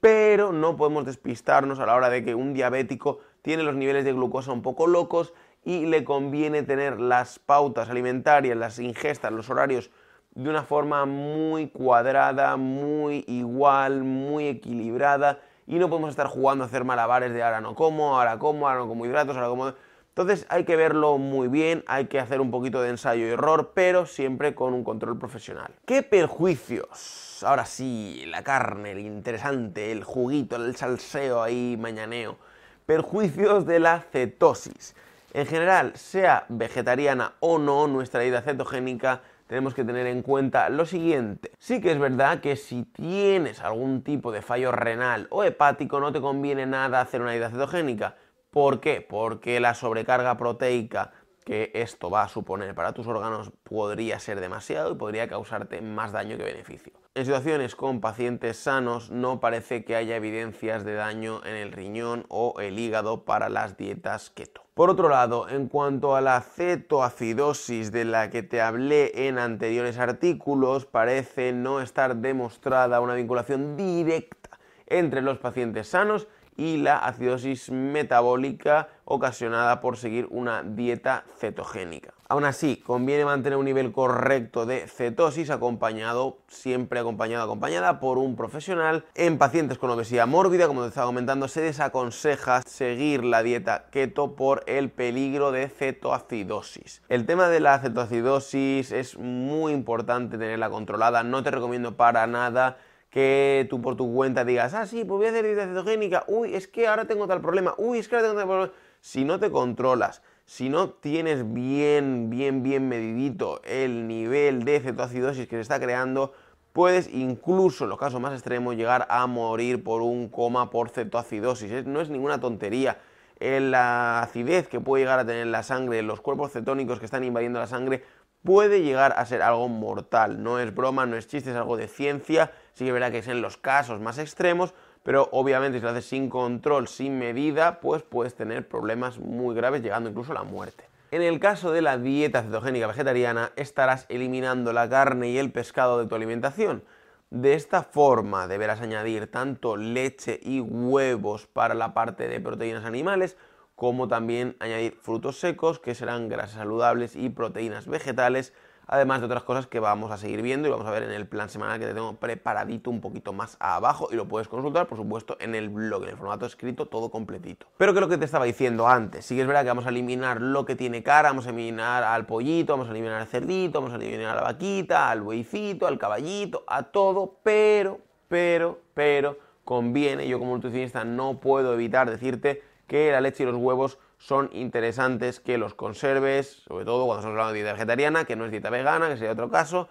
pero 0.00 0.52
no 0.52 0.76
podemos 0.76 1.06
despistarnos 1.06 1.78
a 1.78 1.86
la 1.86 1.94
hora 1.94 2.10
de 2.10 2.24
que 2.24 2.34
un 2.34 2.52
diabético 2.52 3.20
tiene 3.42 3.62
los 3.62 3.76
niveles 3.76 4.04
de 4.04 4.12
glucosa 4.12 4.50
un 4.50 4.62
poco 4.62 4.88
locos 4.88 5.32
y 5.64 5.86
le 5.86 6.04
conviene 6.04 6.62
tener 6.62 7.00
las 7.00 7.38
pautas 7.38 7.90
alimentarias, 7.90 8.56
las 8.56 8.78
ingestas, 8.78 9.32
los 9.32 9.50
horarios 9.50 9.90
de 10.34 10.48
una 10.48 10.62
forma 10.62 11.06
muy 11.06 11.68
cuadrada, 11.68 12.56
muy 12.56 13.24
igual, 13.26 14.04
muy 14.04 14.48
equilibrada 14.48 15.40
y 15.66 15.78
no 15.78 15.88
podemos 15.88 16.10
estar 16.10 16.26
jugando 16.26 16.64
a 16.64 16.66
hacer 16.66 16.84
malabares 16.84 17.32
de 17.32 17.42
ahora 17.42 17.60
no 17.60 17.74
como, 17.74 18.18
ahora 18.18 18.38
como, 18.38 18.68
ahora 18.68 18.80
no 18.80 18.88
como 18.88 19.06
hidratos, 19.06 19.36
ahora 19.36 19.48
como... 19.48 19.74
Entonces 20.08 20.44
hay 20.48 20.64
que 20.64 20.74
verlo 20.74 21.18
muy 21.18 21.46
bien, 21.46 21.84
hay 21.86 22.06
que 22.06 22.18
hacer 22.18 22.40
un 22.40 22.50
poquito 22.50 22.82
de 22.82 22.90
ensayo 22.90 23.26
y 23.26 23.30
error, 23.30 23.70
pero 23.74 24.06
siempre 24.06 24.54
con 24.54 24.74
un 24.74 24.82
control 24.82 25.18
profesional. 25.18 25.72
¿Qué 25.86 26.02
perjuicios? 26.02 27.42
Ahora 27.44 27.64
sí, 27.64 28.24
la 28.26 28.42
carne, 28.42 28.90
el 28.90 28.98
interesante, 28.98 29.92
el 29.92 30.02
juguito, 30.02 30.56
el 30.56 30.74
salseo 30.76 31.40
ahí 31.42 31.76
mañaneo. 31.78 32.36
Perjuicios 32.84 33.64
de 33.64 33.78
la 33.78 34.00
cetosis. 34.00 34.96
En 35.32 35.46
general, 35.46 35.92
sea 35.94 36.44
vegetariana 36.48 37.34
o 37.38 37.58
no 37.58 37.86
nuestra 37.86 38.20
dieta 38.20 38.42
cetogénica, 38.42 39.20
tenemos 39.46 39.74
que 39.74 39.84
tener 39.84 40.08
en 40.08 40.22
cuenta 40.22 40.68
lo 40.70 40.86
siguiente. 40.86 41.52
Sí 41.58 41.80
que 41.80 41.92
es 41.92 42.00
verdad 42.00 42.40
que 42.40 42.56
si 42.56 42.82
tienes 42.82 43.60
algún 43.60 44.02
tipo 44.02 44.32
de 44.32 44.42
fallo 44.42 44.72
renal 44.72 45.28
o 45.30 45.44
hepático, 45.44 46.00
no 46.00 46.10
te 46.10 46.20
conviene 46.20 46.66
nada 46.66 47.00
hacer 47.00 47.22
una 47.22 47.30
dieta 47.30 47.50
cetogénica. 47.50 48.16
¿Por 48.50 48.80
qué? 48.80 49.06
Porque 49.08 49.60
la 49.60 49.74
sobrecarga 49.74 50.36
proteica 50.36 51.12
que 51.44 51.70
esto 51.74 52.10
va 52.10 52.22
a 52.24 52.28
suponer 52.28 52.74
para 52.74 52.92
tus 52.92 53.06
órganos 53.06 53.50
podría 53.62 54.18
ser 54.18 54.40
demasiado 54.40 54.92
y 54.92 54.96
podría 54.96 55.28
causarte 55.28 55.80
más 55.80 56.12
daño 56.12 56.36
que 56.36 56.44
beneficio. 56.44 56.92
En 57.14 57.24
situaciones 57.24 57.74
con 57.74 58.00
pacientes 58.00 58.56
sanos 58.56 59.10
no 59.10 59.40
parece 59.40 59.84
que 59.84 59.96
haya 59.96 60.16
evidencias 60.16 60.84
de 60.84 60.94
daño 60.94 61.44
en 61.44 61.56
el 61.56 61.72
riñón 61.72 62.24
o 62.28 62.60
el 62.60 62.78
hígado 62.78 63.24
para 63.24 63.48
las 63.48 63.76
dietas 63.76 64.30
keto. 64.30 64.62
Por 64.74 64.90
otro 64.90 65.08
lado, 65.08 65.48
en 65.48 65.68
cuanto 65.68 66.14
a 66.14 66.20
la 66.20 66.40
cetoacidosis 66.40 67.90
de 67.90 68.04
la 68.04 68.30
que 68.30 68.42
te 68.42 68.60
hablé 68.60 69.26
en 69.26 69.38
anteriores 69.38 69.98
artículos, 69.98 70.86
parece 70.86 71.52
no 71.52 71.80
estar 71.80 72.16
demostrada 72.16 73.00
una 73.00 73.14
vinculación 73.14 73.76
directa 73.76 74.58
entre 74.86 75.20
los 75.20 75.38
pacientes 75.38 75.88
sanos 75.88 76.28
y 76.56 76.76
la 76.76 76.98
acidosis 76.98 77.70
metabólica 77.70 78.88
ocasionada 79.10 79.80
por 79.80 79.96
seguir 79.96 80.28
una 80.30 80.62
dieta 80.62 81.24
cetogénica. 81.38 82.14
Aún 82.28 82.44
así, 82.44 82.76
conviene 82.76 83.24
mantener 83.24 83.58
un 83.58 83.64
nivel 83.64 83.90
correcto 83.90 84.64
de 84.64 84.86
cetosis 84.86 85.50
acompañado, 85.50 86.38
siempre 86.46 87.00
acompañado, 87.00 87.42
acompañada 87.42 87.98
por 87.98 88.18
un 88.18 88.36
profesional. 88.36 89.04
En 89.16 89.36
pacientes 89.36 89.78
con 89.78 89.90
obesidad 89.90 90.28
mórbida, 90.28 90.68
como 90.68 90.82
te 90.82 90.88
estaba 90.90 91.08
comentando, 91.08 91.48
se 91.48 91.60
desaconseja 91.60 92.62
seguir 92.62 93.24
la 93.24 93.42
dieta 93.42 93.86
keto 93.90 94.36
por 94.36 94.62
el 94.68 94.90
peligro 94.90 95.50
de 95.50 95.68
cetoacidosis. 95.68 97.02
El 97.08 97.26
tema 97.26 97.48
de 97.48 97.58
la 97.58 97.80
cetoacidosis 97.80 98.92
es 98.92 99.18
muy 99.18 99.72
importante 99.72 100.38
tenerla 100.38 100.70
controlada, 100.70 101.24
no 101.24 101.42
te 101.42 101.50
recomiendo 101.50 101.96
para 101.96 102.28
nada 102.28 102.78
que 103.10 103.66
tú 103.68 103.82
por 103.82 103.96
tu 103.96 104.14
cuenta 104.14 104.44
digas, 104.44 104.72
ah, 104.74 104.86
sí, 104.86 105.04
pues 105.04 105.18
voy 105.18 105.26
a 105.26 105.30
hacer 105.30 105.44
dieta 105.44 105.66
cetogénica, 105.66 106.22
uy, 106.28 106.54
es 106.54 106.68
que 106.68 106.86
ahora 106.86 107.06
tengo 107.06 107.26
tal 107.26 107.40
problema, 107.40 107.74
uy, 107.76 107.98
es 107.98 108.06
que 108.06 108.14
ahora 108.14 108.28
tengo 108.28 108.38
tal 108.38 108.46
problema. 108.48 108.72
Si 109.00 109.24
no 109.24 109.40
te 109.40 109.50
controlas, 109.50 110.22
si 110.44 110.68
no 110.68 110.90
tienes 110.90 111.54
bien, 111.54 112.28
bien, 112.28 112.62
bien 112.62 112.88
medidito 112.88 113.62
el 113.64 114.06
nivel 114.06 114.64
de 114.64 114.80
cetoacidosis 114.80 115.48
que 115.48 115.56
se 115.56 115.62
está 115.62 115.80
creando, 115.80 116.32
puedes 116.72 117.08
incluso 117.08 117.84
en 117.84 117.90
los 117.90 117.98
casos 117.98 118.20
más 118.20 118.34
extremos 118.34 118.76
llegar 118.76 119.06
a 119.08 119.26
morir 119.26 119.82
por 119.82 120.02
un 120.02 120.28
coma 120.28 120.70
por 120.70 120.90
cetoacidosis. 120.90 121.86
No 121.86 122.00
es 122.00 122.10
ninguna 122.10 122.40
tontería. 122.40 122.98
La 123.38 124.20
acidez 124.20 124.68
que 124.68 124.80
puede 124.80 125.04
llegar 125.04 125.18
a 125.18 125.24
tener 125.24 125.46
la 125.46 125.62
sangre, 125.62 126.02
los 126.02 126.20
cuerpos 126.20 126.52
cetónicos 126.52 126.98
que 126.98 127.06
están 127.06 127.24
invadiendo 127.24 127.58
la 127.58 127.66
sangre, 127.66 128.04
puede 128.42 128.82
llegar 128.82 129.14
a 129.16 129.24
ser 129.24 129.40
algo 129.40 129.66
mortal. 129.68 130.42
No 130.42 130.58
es 130.58 130.74
broma, 130.74 131.06
no 131.06 131.16
es 131.16 131.26
chiste, 131.26 131.50
es 131.50 131.56
algo 131.56 131.78
de 131.78 131.88
ciencia. 131.88 132.52
Sí 132.74 132.84
que 132.84 132.92
verá 132.92 133.10
que 133.10 133.18
es 133.18 133.28
en 133.28 133.40
los 133.40 133.56
casos 133.56 133.98
más 134.00 134.18
extremos, 134.18 134.74
pero 135.02 135.28
obviamente 135.32 135.78
si 135.78 135.84
lo 135.84 135.90
haces 135.90 136.06
sin 136.06 136.28
control, 136.28 136.88
sin 136.88 137.18
medida, 137.18 137.80
pues 137.80 138.02
puedes 138.02 138.34
tener 138.34 138.68
problemas 138.68 139.18
muy 139.18 139.54
graves, 139.54 139.82
llegando 139.82 140.10
incluso 140.10 140.32
a 140.32 140.36
la 140.36 140.42
muerte. 140.42 140.84
En 141.10 141.22
el 141.22 141.40
caso 141.40 141.72
de 141.72 141.82
la 141.82 141.98
dieta 141.98 142.42
cetogénica 142.42 142.86
vegetariana, 142.86 143.50
estarás 143.56 144.06
eliminando 144.08 144.72
la 144.72 144.88
carne 144.88 145.30
y 145.30 145.38
el 145.38 145.50
pescado 145.50 145.98
de 145.98 146.06
tu 146.06 146.14
alimentación. 146.14 146.84
De 147.30 147.54
esta 147.54 147.82
forma 147.82 148.46
deberás 148.46 148.80
añadir 148.80 149.30
tanto 149.30 149.76
leche 149.76 150.38
y 150.42 150.60
huevos 150.60 151.46
para 151.46 151.74
la 151.74 151.94
parte 151.94 152.28
de 152.28 152.40
proteínas 152.40 152.84
animales, 152.84 153.36
como 153.74 154.08
también 154.08 154.56
añadir 154.60 154.98
frutos 155.00 155.40
secos, 155.40 155.78
que 155.78 155.94
serán 155.94 156.28
grasas 156.28 156.56
saludables 156.56 157.16
y 157.16 157.30
proteínas 157.30 157.86
vegetales, 157.86 158.52
además 158.90 159.20
de 159.20 159.26
otras 159.26 159.44
cosas 159.44 159.68
que 159.68 159.78
vamos 159.78 160.10
a 160.10 160.18
seguir 160.18 160.42
viendo 160.42 160.66
y 160.66 160.70
vamos 160.72 160.84
a 160.84 160.90
ver 160.90 161.04
en 161.04 161.12
el 161.12 161.24
plan 161.24 161.48
semanal 161.48 161.78
que 161.78 161.86
te 161.86 161.94
tengo 161.94 162.16
preparadito 162.16 162.90
un 162.90 163.00
poquito 163.00 163.32
más 163.32 163.56
abajo 163.60 164.08
y 164.10 164.16
lo 164.16 164.26
puedes 164.26 164.48
consultar, 164.48 164.88
por 164.88 164.98
supuesto, 164.98 165.36
en 165.38 165.54
el 165.54 165.68
blog, 165.68 166.02
en 166.02 166.10
el 166.10 166.16
formato 166.16 166.44
escrito, 166.44 166.86
todo 166.86 167.08
completito. 167.08 167.68
Pero 167.76 167.94
que 167.94 168.00
lo 168.00 168.08
que 168.08 168.18
te 168.18 168.24
estaba 168.24 168.46
diciendo 168.46 168.88
antes, 168.88 169.24
sí 169.24 169.36
que 169.36 169.42
es 169.42 169.46
verdad 169.46 169.62
que 169.62 169.68
vamos 169.68 169.86
a 169.86 169.90
eliminar 169.90 170.40
lo 170.40 170.64
que 170.64 170.74
tiene 170.74 171.04
cara, 171.04 171.28
vamos 171.28 171.46
a 171.46 171.50
eliminar 171.50 172.02
al 172.02 172.26
pollito, 172.26 172.72
vamos 172.72 172.88
a 172.88 172.90
eliminar 172.90 173.20
al 173.20 173.28
cerdito, 173.28 173.80
vamos 173.80 173.94
a 173.94 173.96
eliminar 173.96 174.32
a 174.32 174.40
la 174.40 174.42
vaquita, 174.42 175.08
al 175.08 175.22
bueycito, 175.22 175.86
al 175.86 175.96
caballito, 175.96 176.64
a 176.66 176.82
todo, 176.82 177.36
pero, 177.44 178.00
pero, 178.26 178.80
pero, 178.92 179.38
conviene, 179.62 180.26
yo 180.26 180.40
como 180.40 180.56
nutricionista 180.56 181.04
no 181.04 181.38
puedo 181.38 181.74
evitar 181.74 182.10
decirte 182.10 182.64
que 182.88 183.12
la 183.12 183.20
leche 183.20 183.44
y 183.44 183.46
los 183.46 183.54
huevos 183.54 183.98
son 184.20 184.50
interesantes 184.52 185.40
que 185.40 185.56
los 185.56 185.74
conserves, 185.74 186.62
sobre 186.68 186.84
todo 186.84 187.06
cuando 187.06 187.20
estamos 187.20 187.32
hablando 187.32 187.54
de 187.54 187.60
dieta 187.60 187.72
vegetariana, 187.72 188.26
que 188.26 188.36
no 188.36 188.44
es 188.44 188.50
dieta 188.50 188.68
vegana, 188.68 189.08
que 189.08 189.16
sería 189.16 189.32
otro 189.32 189.50
caso. 189.50 189.88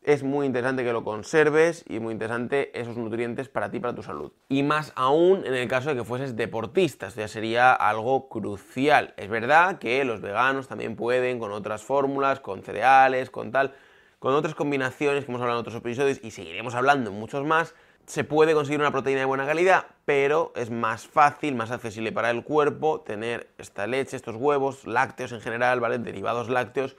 Es 0.00 0.22
muy 0.22 0.46
interesante 0.46 0.84
que 0.84 0.92
lo 0.92 1.02
conserves 1.02 1.84
y 1.88 1.98
muy 1.98 2.12
interesante 2.12 2.70
esos 2.78 2.96
nutrientes 2.96 3.48
para 3.48 3.72
ti, 3.72 3.80
para 3.80 3.92
tu 3.92 4.04
salud. 4.04 4.32
Y 4.48 4.62
más 4.62 4.92
aún 4.94 5.44
en 5.44 5.54
el 5.54 5.66
caso 5.66 5.88
de 5.88 5.96
que 5.96 6.04
fueses 6.04 6.36
deportista, 6.36 7.08
esto 7.08 7.20
ya 7.20 7.26
sería 7.26 7.72
algo 7.72 8.28
crucial. 8.28 9.12
Es 9.16 9.28
verdad 9.28 9.78
que 9.80 10.04
los 10.04 10.20
veganos 10.20 10.68
también 10.68 10.94
pueden 10.94 11.40
con 11.40 11.50
otras 11.50 11.82
fórmulas, 11.82 12.38
con 12.38 12.62
cereales, 12.62 13.30
con 13.30 13.50
tal, 13.50 13.74
con 14.20 14.34
otras 14.34 14.54
combinaciones 14.54 15.24
que 15.24 15.32
hemos 15.32 15.40
hablado 15.40 15.58
en 15.58 15.62
otros 15.62 15.76
episodios 15.76 16.20
y 16.22 16.30
seguiremos 16.30 16.76
hablando 16.76 17.10
en 17.10 17.18
muchos 17.18 17.44
más, 17.44 17.74
se 18.06 18.24
puede 18.24 18.54
conseguir 18.54 18.80
una 18.80 18.90
proteína 18.90 19.20
de 19.20 19.26
buena 19.26 19.46
calidad, 19.46 19.86
pero 20.04 20.52
es 20.56 20.70
más 20.70 21.06
fácil, 21.06 21.54
más 21.54 21.70
accesible 21.70 22.12
para 22.12 22.30
el 22.30 22.44
cuerpo 22.44 23.00
tener 23.00 23.48
esta 23.58 23.86
leche, 23.86 24.16
estos 24.16 24.36
huevos, 24.36 24.86
lácteos 24.86 25.32
en 25.32 25.40
general, 25.40 25.80
¿vale? 25.80 25.98
Derivados 25.98 26.48
lácteos 26.48 26.96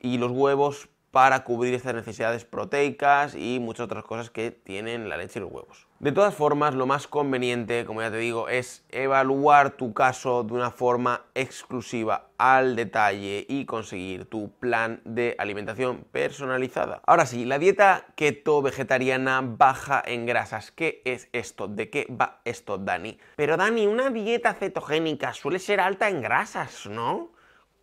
y 0.00 0.18
los 0.18 0.30
huevos 0.30 0.88
para 1.10 1.44
cubrir 1.44 1.74
estas 1.74 1.94
necesidades 1.94 2.44
proteicas 2.44 3.34
y 3.34 3.58
muchas 3.60 3.84
otras 3.84 4.04
cosas 4.04 4.30
que 4.30 4.50
tienen 4.50 5.08
la 5.08 5.16
leche 5.16 5.38
y 5.38 5.42
los 5.42 5.50
huevos. 5.50 5.86
De 6.00 6.12
todas 6.12 6.32
formas, 6.32 6.74
lo 6.74 6.86
más 6.86 7.08
conveniente, 7.08 7.84
como 7.84 8.02
ya 8.02 8.10
te 8.10 8.18
digo, 8.18 8.48
es 8.48 8.84
evaluar 8.90 9.70
tu 9.72 9.94
caso 9.94 10.44
de 10.44 10.52
una 10.54 10.70
forma 10.70 11.24
exclusiva 11.34 12.28
al 12.38 12.76
detalle 12.76 13.44
y 13.48 13.64
conseguir 13.64 14.26
tu 14.26 14.52
plan 14.60 15.00
de 15.04 15.34
alimentación 15.38 16.04
personalizada. 16.12 17.00
Ahora 17.04 17.26
sí, 17.26 17.44
la 17.44 17.58
dieta 17.58 18.06
keto 18.14 18.62
vegetariana 18.62 19.40
baja 19.42 20.00
en 20.06 20.24
grasas. 20.24 20.70
¿Qué 20.70 21.02
es 21.04 21.28
esto? 21.32 21.66
¿De 21.66 21.90
qué 21.90 22.06
va 22.08 22.42
esto, 22.44 22.78
Dani? 22.78 23.18
Pero 23.34 23.56
Dani, 23.56 23.88
una 23.88 24.10
dieta 24.10 24.54
cetogénica 24.54 25.32
suele 25.32 25.58
ser 25.58 25.80
alta 25.80 26.08
en 26.08 26.22
grasas, 26.22 26.86
¿no? 26.86 27.32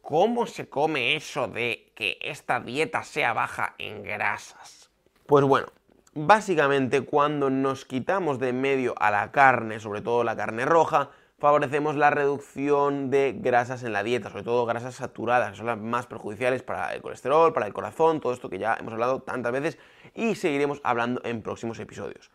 ¿Cómo 0.08 0.46
se 0.46 0.70
come 0.70 1.16
eso 1.16 1.48
de 1.48 1.92
que 1.96 2.20
esta 2.22 2.60
dieta 2.60 3.02
sea 3.02 3.34
baja 3.34 3.74
en 3.80 4.04
grasas? 4.04 4.92
Pues 5.26 5.44
bueno, 5.46 5.66
básicamente 6.14 7.02
cuando 7.02 7.50
nos 7.50 7.86
quitamos 7.86 8.38
de 8.38 8.54
medio 8.54 8.94
a 9.00 9.10
la 9.10 9.32
carne, 9.32 9.80
sobre 9.80 10.02
todo 10.02 10.24
la 10.24 10.36
carne 10.36 10.64
roja, 10.64 11.10
favorecemos 11.40 11.96
la 11.96 12.12
reducción 12.12 13.10
de 13.10 13.34
grasas 13.36 13.82
en 13.82 13.94
la 13.94 14.04
dieta, 14.04 14.30
sobre 14.30 14.44
todo 14.44 14.68
grasas 14.68 14.94
saturadas, 14.94 15.50
que 15.50 15.58
son 15.58 15.66
las 15.66 15.80
más 15.80 16.06
perjudiciales 16.06 16.62
para 16.62 16.94
el 16.94 17.02
colesterol, 17.02 17.52
para 17.52 17.66
el 17.66 17.74
corazón, 17.74 18.22
todo 18.22 18.32
esto 18.32 18.48
que 18.48 18.60
ya 18.60 18.78
hemos 18.80 18.94
hablado 18.94 19.24
tantas 19.24 19.52
veces 19.54 19.80
y 20.14 20.36
seguiremos 20.36 20.82
hablando 20.84 21.20
en 21.24 21.42
próximos 21.42 21.80
episodios. 21.80 22.30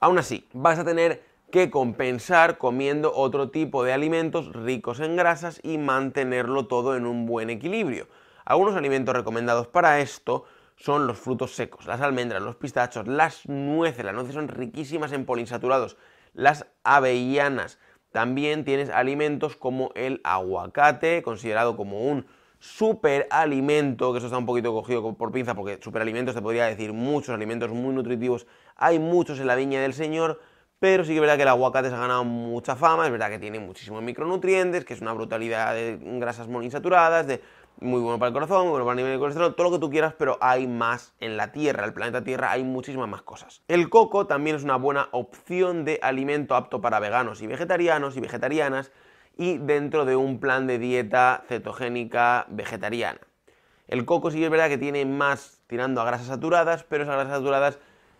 Aún 0.00 0.18
así, 0.18 0.46
vas 0.52 0.78
a 0.78 0.84
tener 0.84 1.24
que 1.50 1.70
compensar 1.70 2.58
comiendo 2.58 3.12
otro 3.14 3.50
tipo 3.50 3.84
de 3.84 3.92
alimentos 3.92 4.52
ricos 4.52 5.00
en 5.00 5.16
grasas 5.16 5.60
y 5.62 5.78
mantenerlo 5.78 6.66
todo 6.66 6.96
en 6.96 7.06
un 7.06 7.26
buen 7.26 7.50
equilibrio. 7.50 8.08
Algunos 8.44 8.76
alimentos 8.76 9.14
recomendados 9.14 9.66
para 9.66 10.00
esto 10.00 10.44
son 10.76 11.06
los 11.06 11.18
frutos 11.18 11.54
secos, 11.54 11.86
las 11.86 12.00
almendras, 12.00 12.42
los 12.42 12.56
pistachos, 12.56 13.08
las 13.08 13.48
nueces. 13.48 14.04
Las 14.04 14.14
nueces 14.14 14.34
son 14.34 14.48
riquísimas 14.48 15.12
en 15.12 15.24
poliinsaturados. 15.24 15.96
Las 16.34 16.66
avellanas. 16.84 17.78
También 18.12 18.64
tienes 18.64 18.90
alimentos 18.90 19.56
como 19.56 19.90
el 19.94 20.20
aguacate, 20.24 21.22
considerado 21.22 21.76
como 21.76 22.02
un 22.04 22.26
superalimento, 22.58 24.12
que 24.12 24.18
eso 24.18 24.26
está 24.26 24.38
un 24.38 24.46
poquito 24.46 24.72
cogido 24.72 25.14
por 25.14 25.32
pinza 25.32 25.54
porque 25.54 25.78
superalimentos 25.82 26.34
te 26.34 26.42
podría 26.42 26.66
decir 26.66 26.92
muchos 26.92 27.34
alimentos 27.34 27.70
muy 27.70 27.94
nutritivos. 27.94 28.46
Hay 28.76 28.98
muchos 28.98 29.38
en 29.40 29.46
la 29.46 29.54
viña 29.54 29.80
del 29.80 29.94
Señor, 29.94 30.40
pero 30.78 31.04
sí 31.04 31.10
que 31.10 31.16
es 31.16 31.20
verdad 31.20 31.36
que 31.36 31.42
el 31.42 31.48
aguacate 31.48 31.88
se 31.88 31.94
ha 31.94 31.98
ganado 31.98 32.24
mucha 32.24 32.76
fama, 32.76 33.06
es 33.06 33.12
verdad 33.12 33.30
que 33.30 33.38
tiene 33.38 33.58
muchísimos 33.58 34.02
micronutrientes, 34.02 34.84
que 34.84 34.94
es 34.94 35.00
una 35.00 35.12
brutalidad 35.12 35.74
de 35.74 35.98
grasas 36.00 36.48
monoinsaturadas, 36.48 37.26
de 37.26 37.40
muy 37.80 38.00
bueno 38.00 38.18
para 38.18 38.28
el 38.28 38.34
corazón, 38.34 38.62
muy 38.62 38.70
bueno 38.70 38.84
para 38.84 38.92
el 38.94 38.96
nivel 38.98 39.12
de 39.12 39.18
colesterol, 39.18 39.54
todo 39.54 39.70
lo 39.70 39.76
que 39.76 39.80
tú 39.80 39.90
quieras, 39.90 40.14
pero 40.18 40.38
hay 40.40 40.66
más 40.66 41.14
en 41.20 41.36
la 41.36 41.52
Tierra, 41.52 41.84
el 41.84 41.92
planeta 41.92 42.24
Tierra 42.24 42.50
hay 42.50 42.64
muchísimas 42.64 43.08
más 43.08 43.22
cosas. 43.22 43.62
El 43.68 43.88
coco 43.88 44.26
también 44.26 44.56
es 44.56 44.64
una 44.64 44.76
buena 44.76 45.08
opción 45.12 45.84
de 45.84 45.98
alimento 46.02 46.54
apto 46.54 46.80
para 46.80 47.00
veganos 47.00 47.42
y 47.42 47.46
vegetarianos 47.46 48.16
y 48.16 48.20
vegetarianas 48.20 48.92
y 49.36 49.58
dentro 49.58 50.04
de 50.04 50.16
un 50.16 50.40
plan 50.40 50.66
de 50.66 50.78
dieta 50.78 51.42
cetogénica 51.48 52.46
vegetariana. 52.48 53.20
El 53.88 54.04
coco 54.04 54.30
sí 54.30 54.38
que 54.38 54.46
es 54.46 54.50
verdad 54.50 54.68
que 54.68 54.78
tiene 54.78 55.04
más 55.04 55.60
tirando 55.66 56.00
a 56.00 56.04
grasas 56.04 56.26
saturadas, 56.26 56.84
pero 56.84 57.04
esas 57.04 57.14
grasas 57.14 57.34
saturadas 57.34 57.78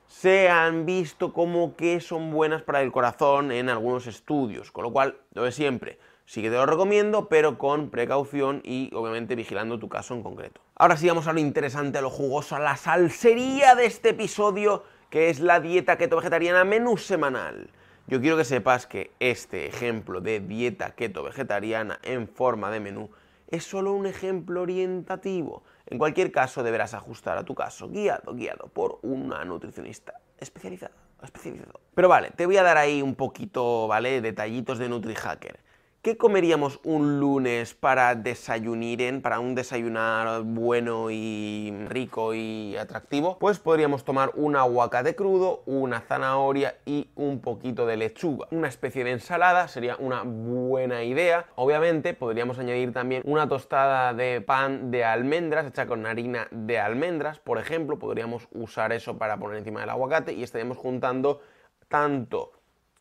se 0.08 0.48
han 0.48 0.86
visto 0.86 1.32
como 1.32 1.76
que 1.76 2.00
son 2.00 2.30
buenas 2.30 2.62
para 2.62 2.82
el 2.82 2.92
corazón 2.92 3.52
en 3.52 3.68
algunos 3.68 4.06
estudios, 4.06 4.70
con 4.70 4.84
lo 4.84 4.92
cual, 4.92 5.16
lo 5.34 5.44
de 5.44 5.52
siempre, 5.52 5.98
Sí 6.28 6.42
que 6.42 6.50
te 6.50 6.56
lo 6.56 6.66
recomiendo, 6.66 7.28
pero 7.28 7.56
con 7.56 7.88
precaución 7.88 8.60
y 8.64 8.90
obviamente 8.92 9.36
vigilando 9.36 9.78
tu 9.78 9.88
caso 9.88 10.12
en 10.12 10.24
concreto. 10.24 10.60
Ahora 10.74 10.96
sí 10.96 11.06
vamos 11.06 11.28
a 11.28 11.32
lo 11.32 11.38
interesante, 11.38 11.98
a 11.98 12.00
lo 12.00 12.10
jugoso, 12.10 12.56
a 12.56 12.58
la 12.58 12.76
salsería 12.76 13.76
de 13.76 13.86
este 13.86 14.08
episodio, 14.08 14.82
que 15.08 15.30
es 15.30 15.38
la 15.38 15.60
dieta 15.60 15.96
keto 15.96 16.16
vegetariana 16.16 16.64
menú 16.64 16.96
semanal. 16.96 17.70
Yo 18.08 18.20
quiero 18.20 18.36
que 18.36 18.44
sepas 18.44 18.88
que 18.88 19.12
este 19.20 19.66
ejemplo 19.66 20.20
de 20.20 20.40
dieta 20.40 20.96
keto 20.96 21.22
vegetariana 21.22 22.00
en 22.02 22.26
forma 22.26 22.72
de 22.72 22.80
menú 22.80 23.08
es 23.48 23.62
solo 23.62 23.92
un 23.92 24.06
ejemplo 24.06 24.62
orientativo. 24.62 25.62
En 25.86 25.98
cualquier 25.98 26.32
caso, 26.32 26.62
deberás 26.62 26.94
ajustar 26.94 27.38
a 27.38 27.44
tu 27.44 27.54
caso, 27.54 27.88
guiado, 27.88 28.34
guiado 28.34 28.68
por 28.68 28.98
una 29.02 29.44
nutricionista 29.44 30.14
especializada. 30.38 30.94
especializado. 31.22 31.80
Pero 31.94 32.08
vale, 32.08 32.30
te 32.30 32.44
voy 32.44 32.56
a 32.56 32.62
dar 32.62 32.76
ahí 32.76 33.02
un 33.02 33.14
poquito, 33.14 33.86
¿vale? 33.86 34.20
Detallitos 34.20 34.78
de 34.78 34.88
NutriHacker. 34.88 35.60
¿Qué 36.06 36.16
comeríamos 36.16 36.78
un 36.84 37.18
lunes 37.18 37.74
para 37.74 38.14
desayunar, 38.14 39.20
para 39.22 39.40
un 39.40 39.56
desayunar 39.56 40.42
bueno 40.44 41.10
y 41.10 41.74
rico 41.88 42.32
y 42.32 42.76
atractivo? 42.76 43.40
Pues 43.40 43.58
podríamos 43.58 44.04
tomar 44.04 44.30
un 44.36 44.54
aguacate 44.54 45.16
crudo, 45.16 45.64
una 45.66 46.00
zanahoria 46.02 46.76
y 46.86 47.08
un 47.16 47.40
poquito 47.40 47.86
de 47.86 47.96
lechuga. 47.96 48.46
Una 48.52 48.68
especie 48.68 49.02
de 49.02 49.10
ensalada 49.10 49.66
sería 49.66 49.96
una 49.96 50.22
buena 50.22 51.02
idea. 51.02 51.46
Obviamente 51.56 52.14
podríamos 52.14 52.60
añadir 52.60 52.92
también 52.92 53.22
una 53.24 53.48
tostada 53.48 54.14
de 54.14 54.40
pan 54.40 54.92
de 54.92 55.04
almendras 55.04 55.66
hecha 55.66 55.88
con 55.88 56.06
harina 56.06 56.46
de 56.52 56.78
almendras, 56.78 57.40
por 57.40 57.58
ejemplo. 57.58 57.98
Podríamos 57.98 58.46
usar 58.52 58.92
eso 58.92 59.18
para 59.18 59.38
poner 59.38 59.58
encima 59.58 59.80
del 59.80 59.90
aguacate 59.90 60.34
y 60.34 60.44
estaríamos 60.44 60.78
juntando 60.78 61.40
tanto 61.88 62.52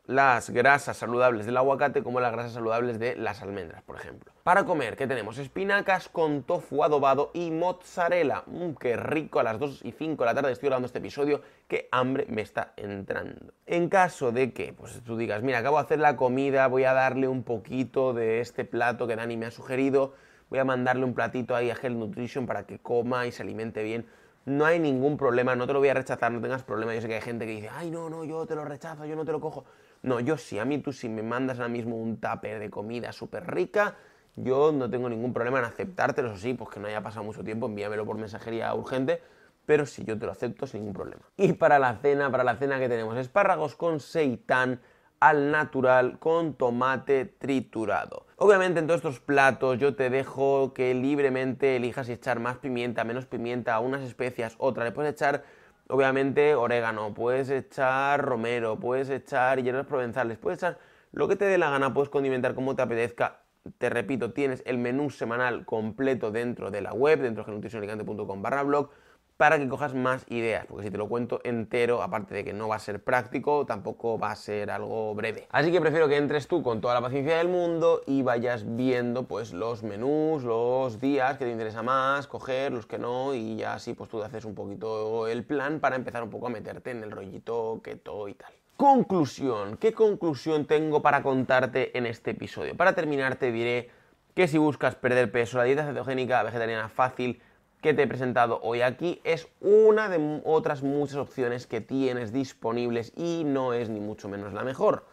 las 0.08 0.50
grasas 0.52 0.98
saludables 0.98 1.46
del 1.46 1.58
aguacate 1.58 2.04
como 2.04 2.20
las 2.20 2.32
grasas 2.32 2.54
saludables 2.54 3.00
de 3.00 3.16
las 3.16 3.42
almendras, 3.42 3.82
por 3.84 3.96
ejemplo. 3.96 4.34
Para 4.44 4.64
comer, 4.64 4.96
¿qué 4.96 5.08
tenemos? 5.08 5.38
Espinacas 5.38 6.10
con 6.10 6.44
tofu 6.44 6.84
adobado 6.84 7.32
y 7.34 7.50
mozzarella. 7.52 8.44
Mmm, 8.46 8.74
qué 8.80 8.96
rico, 8.96 9.40
a 9.40 9.44
las 9.44 9.60
2 9.60 9.82
y 9.84 9.92
5 9.92 10.24
de 10.24 10.26
la 10.26 10.36
tarde 10.36 10.52
estoy 10.52 10.68
grabando 10.68 10.86
este 10.86 11.00
episodio, 11.00 11.42
qué 11.68 11.90
hambre 11.92 12.26
me 12.30 12.42
está 12.42 12.74
entrando. 12.78 13.54
En 13.66 13.90
caso 13.90 14.32
de 14.32 14.54
que 14.54 14.74
pues, 14.74 15.02
tú 15.04 15.18
digas, 15.18 15.42
mira, 15.42 15.60
acabo 15.60 15.78
de 15.78 15.84
hacer 15.84 16.00
la 16.00 16.16
comida, 16.16 16.68
voy 16.68 16.84
a 16.84 16.94
darle 16.94 17.28
un 17.28 17.44
poquito 17.44 18.14
de 18.14 18.42
este 18.42 18.66
plato 18.66 19.08
que 19.08 19.16
Dani 19.16 19.38
me 19.38 19.48
ha 19.48 19.52
sugerido, 19.52 20.14
voy 20.50 20.60
a 20.60 20.66
mandarle 20.66 21.06
un 21.06 21.16
platito 21.16 21.56
ahí 21.56 21.72
a 21.72 21.76
Health 21.76 21.98
Nutrition 21.98 22.46
para 22.46 22.66
que 22.66 22.78
coma 22.80 23.26
y 23.26 23.32
se 23.32 23.42
alimente 23.42 23.82
bien 23.82 24.06
no 24.46 24.66
hay 24.66 24.80
ningún 24.80 25.18
problema, 25.18 25.56
no 25.56 25.66
te 25.66 25.74
lo 25.74 25.80
voy 25.80 25.90
a 25.90 25.94
rechazar, 25.96 26.32
no 26.32 26.40
tengas 26.40 26.64
problema. 26.64 26.94
Yo 26.94 27.02
sé 27.02 27.08
que 27.08 27.16
hay 27.16 27.22
gente 27.22 27.46
que 27.46 27.52
dice, 27.54 27.70
ay, 27.70 27.90
no, 27.90 28.10
no, 28.10 28.24
yo 28.24 28.46
te 28.46 28.56
lo 28.56 28.64
rechazo, 28.64 29.06
yo 29.06 29.16
no 29.16 29.26
te 29.26 29.32
lo 29.32 29.42
cojo. 29.42 29.66
No, 30.06 30.20
yo 30.20 30.38
sí, 30.38 30.60
a 30.60 30.66
mí 30.66 30.78
tú 30.78 30.94
si 30.94 31.10
me 31.10 31.24
mandas 31.24 31.58
ahora 31.58 31.70
mismo 31.70 31.98
un 31.98 32.18
tupper 32.18 32.60
de 32.60 32.70
comida 32.70 33.12
súper 33.12 33.52
rica, 33.52 33.96
yo 34.36 34.72
no 34.72 34.88
tengo 34.88 35.10
ningún 35.10 35.34
problema 35.34 35.58
en 35.58 35.66
aceptártelo, 35.66 36.28
eso 36.28 36.38
sí, 36.38 36.54
pues 36.54 36.70
que 36.70 36.80
no 36.80 36.88
haya 36.88 37.02
pasado 37.02 37.26
mucho 37.26 37.44
tiempo, 37.44 37.66
envíamelo 37.66 38.06
por 38.06 38.16
mensajería 38.16 38.72
urgente, 38.76 39.24
pero 39.66 39.88
sí, 39.88 40.04
yo 40.06 40.20
te 40.20 40.28
lo 40.28 40.32
acepto 40.32 40.68
sin 40.68 40.82
ningún 40.82 40.94
problema. 40.94 41.24
Y 41.38 41.54
para 41.54 41.80
la 41.80 41.96
cena, 41.96 42.30
para 42.30 42.44
la 42.44 42.56
cena 42.58 42.78
que 42.78 42.88
tenemos 42.88 43.18
espárragos 43.18 43.76
con 43.76 44.00
seitán 44.00 44.80
al 45.20 45.50
natural 45.50 46.20
con 46.20 46.54
tomate 46.54 47.26
triturado. 47.26 48.28
Obviamente 48.36 48.80
en 48.80 48.86
todos 48.86 49.00
estos 49.00 49.20
platos 49.20 49.80
yo 49.80 49.96
te 49.96 50.12
dejo 50.12 50.72
que 50.74 50.94
libremente 50.94 51.78
elijas 51.78 52.06
si 52.06 52.14
echar 52.14 52.40
más 52.40 52.58
pimienta, 52.58 53.04
menos 53.06 53.26
pimienta, 53.26 53.80
unas 53.80 54.04
especias, 54.04 54.54
otras. 54.60 54.86
Le 54.86 54.92
puedes 54.92 55.14
echar 55.14 55.44
obviamente 55.88 56.56
orégano, 56.56 57.14
puedes 57.14 57.50
echar 57.50 58.24
romero, 58.24 58.80
puedes 58.80 59.10
echar 59.10 59.62
hierbas 59.62 59.86
provenzales, 59.86 60.38
puedes 60.38 60.60
echar 60.60 60.78
lo 61.12 61.28
que 61.28 61.36
te 61.36 61.46
dé 61.46 61.58
la 61.58 61.70
gana, 61.70 61.94
puedes 61.94 62.10
condimentar 62.10 62.56
como 62.56 62.76
te 62.76 62.82
apetezca. 62.82 63.42
Te 63.78 63.90
repito, 63.90 64.32
tienes 64.32 64.62
el 64.66 64.78
menú 64.78 65.10
semanal 65.10 65.66
completo 65.66 66.32
dentro 66.32 66.70
de 66.70 66.82
la 66.82 66.94
web, 66.94 67.22
dentro 67.22 67.44
de 67.44 67.52
nutricionalicante.com 67.54 68.42
barra 68.42 68.64
blog, 68.64 68.90
para 69.38 69.60
que 69.60 69.68
cojas 69.68 69.94
más 69.94 70.26
ideas, 70.30 70.66
porque 70.66 70.86
si 70.86 70.92
te 70.92 70.98
lo 70.98 71.10
cuento 71.10 71.42
entero, 71.44 72.02
aparte 72.02 72.34
de 72.34 72.46
que 72.46 72.54
no 72.54 72.70
va 72.70 72.78
a 72.78 72.80
ser 72.80 73.04
práctico, 73.04 73.66
tampoco 73.66 74.18
va 74.18 74.32
a 74.32 74.36
ser 74.36 74.72
algo 74.72 75.14
breve. 75.14 75.48
Así 75.52 75.72
que 75.72 75.82
prefiero 75.82 76.08
que 76.08 76.16
entres 76.16 76.48
tú 76.48 76.64
con 76.64 76.80
toda 76.80 76.94
la 76.94 77.02
paciencia 77.02 77.38
del 77.38 77.50
mundo 77.50 78.02
y 78.08 78.22
vayas 78.22 78.64
viendo 78.76 79.24
pues 79.24 79.52
los 79.52 79.84
menús, 79.84 80.44
los 80.44 81.02
días 81.02 81.38
que 81.38 81.46
te 81.46 81.52
interesa 81.52 81.84
más, 81.84 82.28
coger 82.28 82.72
los 82.72 82.86
que 82.86 82.98
no 82.98 83.34
y 83.34 83.58
ya 83.58 83.74
así 83.74 83.94
pues 83.94 84.10
tú 84.10 84.24
haces 84.24 84.46
un 84.46 84.56
poquito 84.56 85.28
el 85.28 85.44
plan 85.44 85.80
para 85.82 85.98
empezar 85.98 86.24
un 86.24 86.30
poco 86.30 86.48
a 86.48 86.50
meterte 86.50 86.92
en 86.92 87.04
el 87.04 87.12
rollito 87.12 87.82
keto 87.84 88.30
y 88.30 88.36
tal. 88.36 88.54
Conclusión, 88.78 89.78
¿qué 89.78 89.94
conclusión 89.94 90.66
tengo 90.66 91.02
para 91.02 91.24
contarte 91.24 91.98
en 91.98 92.06
este 92.06 92.32
episodio? 92.32 92.76
Para 92.76 92.94
terminar 92.94 93.36
te 93.36 93.52
diré 93.52 93.90
que 94.34 94.48
si 94.48 94.58
buscas 94.58 94.96
perder 94.96 95.32
peso, 95.32 95.58
la 95.58 95.64
dieta 95.64 95.86
cetogénica 95.86 96.44
vegetariana 96.44 96.90
fácil 96.90 97.42
que 97.82 97.94
te 97.94 98.04
he 98.04 98.08
presentado 98.08 98.60
hoy 98.64 98.82
aquí 98.82 99.22
es 99.24 99.48
una 99.62 100.10
de 100.10 100.42
otras 100.44 100.84
muchas 100.84 101.18
opciones 101.18 101.68
que 101.68 101.82
tienes 101.82 102.34
disponibles 102.34 103.14
y 103.16 103.44
no 103.46 103.74
es 103.74 103.90
ni 103.90 104.00
mucho 104.00 104.30
menos 104.30 104.54
la 104.54 104.64
mejor. 104.64 105.06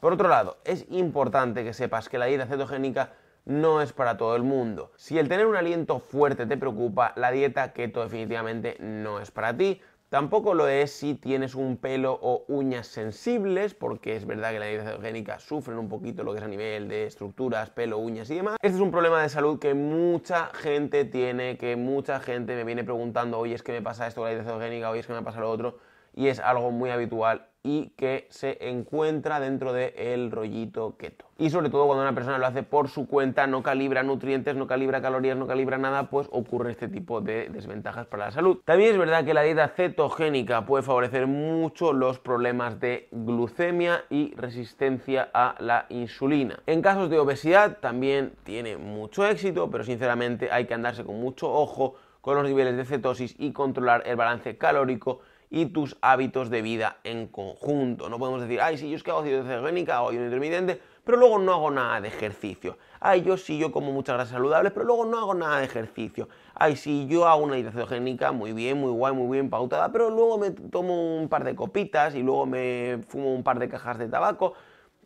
Por 0.00 0.12
otro 0.12 0.28
lado, 0.28 0.58
es 0.64 0.86
importante 0.90 1.64
que 1.64 1.72
sepas 1.72 2.08
que 2.08 2.18
la 2.18 2.26
dieta 2.26 2.46
cetogénica 2.46 3.12
no 3.46 3.80
es 3.80 3.92
para 3.92 4.16
todo 4.16 4.36
el 4.36 4.42
mundo. 4.42 4.92
Si 4.96 5.18
el 5.18 5.28
tener 5.28 5.46
un 5.46 5.56
aliento 5.56 6.00
fuerte 6.00 6.46
te 6.46 6.56
preocupa, 6.56 7.12
la 7.16 7.30
dieta 7.30 7.72
keto 7.72 8.02
definitivamente 8.02 8.76
no 8.80 9.20
es 9.20 9.30
para 9.30 9.56
ti. 9.56 9.80
Tampoco 10.08 10.54
lo 10.54 10.68
es 10.68 10.92
si 10.92 11.16
tienes 11.16 11.56
un 11.56 11.76
pelo 11.78 12.16
o 12.22 12.44
uñas 12.46 12.86
sensibles, 12.86 13.74
porque 13.74 14.14
es 14.14 14.24
verdad 14.24 14.52
que 14.52 14.60
la 14.60 14.66
dieta 14.66 14.84
cetogénica 14.84 15.40
sufren 15.40 15.78
un 15.78 15.88
poquito 15.88 16.22
lo 16.22 16.30
que 16.32 16.38
es 16.38 16.44
a 16.44 16.48
nivel 16.48 16.86
de 16.86 17.06
estructuras, 17.06 17.70
pelo, 17.70 17.98
uñas 17.98 18.30
y 18.30 18.36
demás. 18.36 18.56
Este 18.62 18.76
es 18.76 18.80
un 18.80 18.92
problema 18.92 19.20
de 19.20 19.28
salud 19.28 19.58
que 19.58 19.74
mucha 19.74 20.46
gente 20.54 21.04
tiene, 21.06 21.58
que 21.58 21.74
mucha 21.74 22.20
gente 22.20 22.54
me 22.54 22.62
viene 22.62 22.84
preguntando, 22.84 23.36
oye, 23.36 23.56
es 23.56 23.64
que 23.64 23.72
me 23.72 23.82
pasa 23.82 24.06
esto 24.06 24.20
con 24.20 24.30
la 24.30 24.36
dieta 24.36 24.48
cetogénica, 24.48 24.90
oye, 24.90 25.00
es 25.00 25.08
que 25.08 25.12
me 25.12 25.22
pasa 25.22 25.40
lo 25.40 25.50
otro, 25.50 25.78
y 26.14 26.28
es 26.28 26.38
algo 26.38 26.70
muy 26.70 26.90
habitual 26.90 27.48
y 27.66 27.90
que 27.96 28.28
se 28.30 28.58
encuentra 28.70 29.40
dentro 29.40 29.72
del 29.72 30.30
rollito 30.30 30.96
keto. 30.96 31.24
Y 31.36 31.50
sobre 31.50 31.68
todo 31.68 31.86
cuando 31.86 32.02
una 32.02 32.14
persona 32.14 32.38
lo 32.38 32.46
hace 32.46 32.62
por 32.62 32.88
su 32.88 33.08
cuenta, 33.08 33.48
no 33.48 33.64
calibra 33.64 34.04
nutrientes, 34.04 34.54
no 34.54 34.68
calibra 34.68 35.02
calorías, 35.02 35.36
no 35.36 35.48
calibra 35.48 35.76
nada, 35.76 36.08
pues 36.08 36.28
ocurre 36.30 36.70
este 36.70 36.86
tipo 36.86 37.20
de 37.20 37.48
desventajas 37.48 38.06
para 38.06 38.26
la 38.26 38.30
salud. 38.30 38.58
También 38.64 38.92
es 38.92 38.98
verdad 38.98 39.24
que 39.24 39.34
la 39.34 39.42
dieta 39.42 39.66
cetogénica 39.66 40.64
puede 40.64 40.84
favorecer 40.84 41.26
mucho 41.26 41.92
los 41.92 42.20
problemas 42.20 42.78
de 42.78 43.08
glucemia 43.10 44.04
y 44.10 44.32
resistencia 44.36 45.28
a 45.34 45.56
la 45.58 45.86
insulina. 45.88 46.60
En 46.66 46.82
casos 46.82 47.10
de 47.10 47.18
obesidad 47.18 47.78
también 47.80 48.32
tiene 48.44 48.76
mucho 48.76 49.26
éxito, 49.26 49.68
pero 49.72 49.82
sinceramente 49.82 50.52
hay 50.52 50.66
que 50.66 50.74
andarse 50.74 51.04
con 51.04 51.18
mucho 51.18 51.52
ojo 51.52 51.96
con 52.20 52.36
los 52.36 52.44
niveles 52.44 52.76
de 52.76 52.84
cetosis 52.84 53.34
y 53.38 53.52
controlar 53.52 54.04
el 54.06 54.14
balance 54.14 54.56
calórico 54.56 55.20
y 55.50 55.66
tus 55.66 55.96
hábitos 56.00 56.50
de 56.50 56.62
vida 56.62 56.98
en 57.04 57.28
conjunto. 57.28 58.08
No 58.08 58.18
podemos 58.18 58.40
decir, 58.40 58.60
ay, 58.60 58.78
sí, 58.78 58.90
yo 58.90 58.96
es 58.96 59.02
que 59.02 59.10
hago 59.10 59.22
dieta 59.22 59.44
cetogénica 59.44 60.02
o 60.02 60.10
ayuno 60.10 60.24
intermitente, 60.24 60.80
pero 61.04 61.18
luego 61.18 61.38
no 61.38 61.52
hago 61.52 61.70
nada 61.70 62.00
de 62.00 62.08
ejercicio. 62.08 62.78
Ay, 63.00 63.22
yo 63.22 63.36
sí, 63.36 63.58
yo 63.58 63.70
como 63.70 63.92
muchas 63.92 64.16
grasas 64.16 64.32
saludables, 64.32 64.72
pero 64.72 64.84
luego 64.84 65.04
no 65.04 65.18
hago 65.18 65.34
nada 65.34 65.58
de 65.58 65.64
ejercicio. 65.64 66.28
Ay, 66.54 66.76
sí, 66.76 67.06
yo 67.08 67.26
hago 67.26 67.44
una 67.44 67.54
dieta 67.54 67.70
cetogénica 67.70 68.32
muy 68.32 68.52
bien, 68.52 68.78
muy 68.78 68.90
guay, 68.90 69.14
muy 69.14 69.36
bien 69.36 69.48
pautada, 69.48 69.92
pero 69.92 70.10
luego 70.10 70.38
me 70.38 70.50
tomo 70.50 71.16
un 71.16 71.28
par 71.28 71.44
de 71.44 71.54
copitas 71.54 72.14
y 72.14 72.22
luego 72.22 72.46
me 72.46 73.00
fumo 73.08 73.32
un 73.34 73.44
par 73.44 73.58
de 73.58 73.68
cajas 73.68 73.98
de 73.98 74.08
tabaco. 74.08 74.54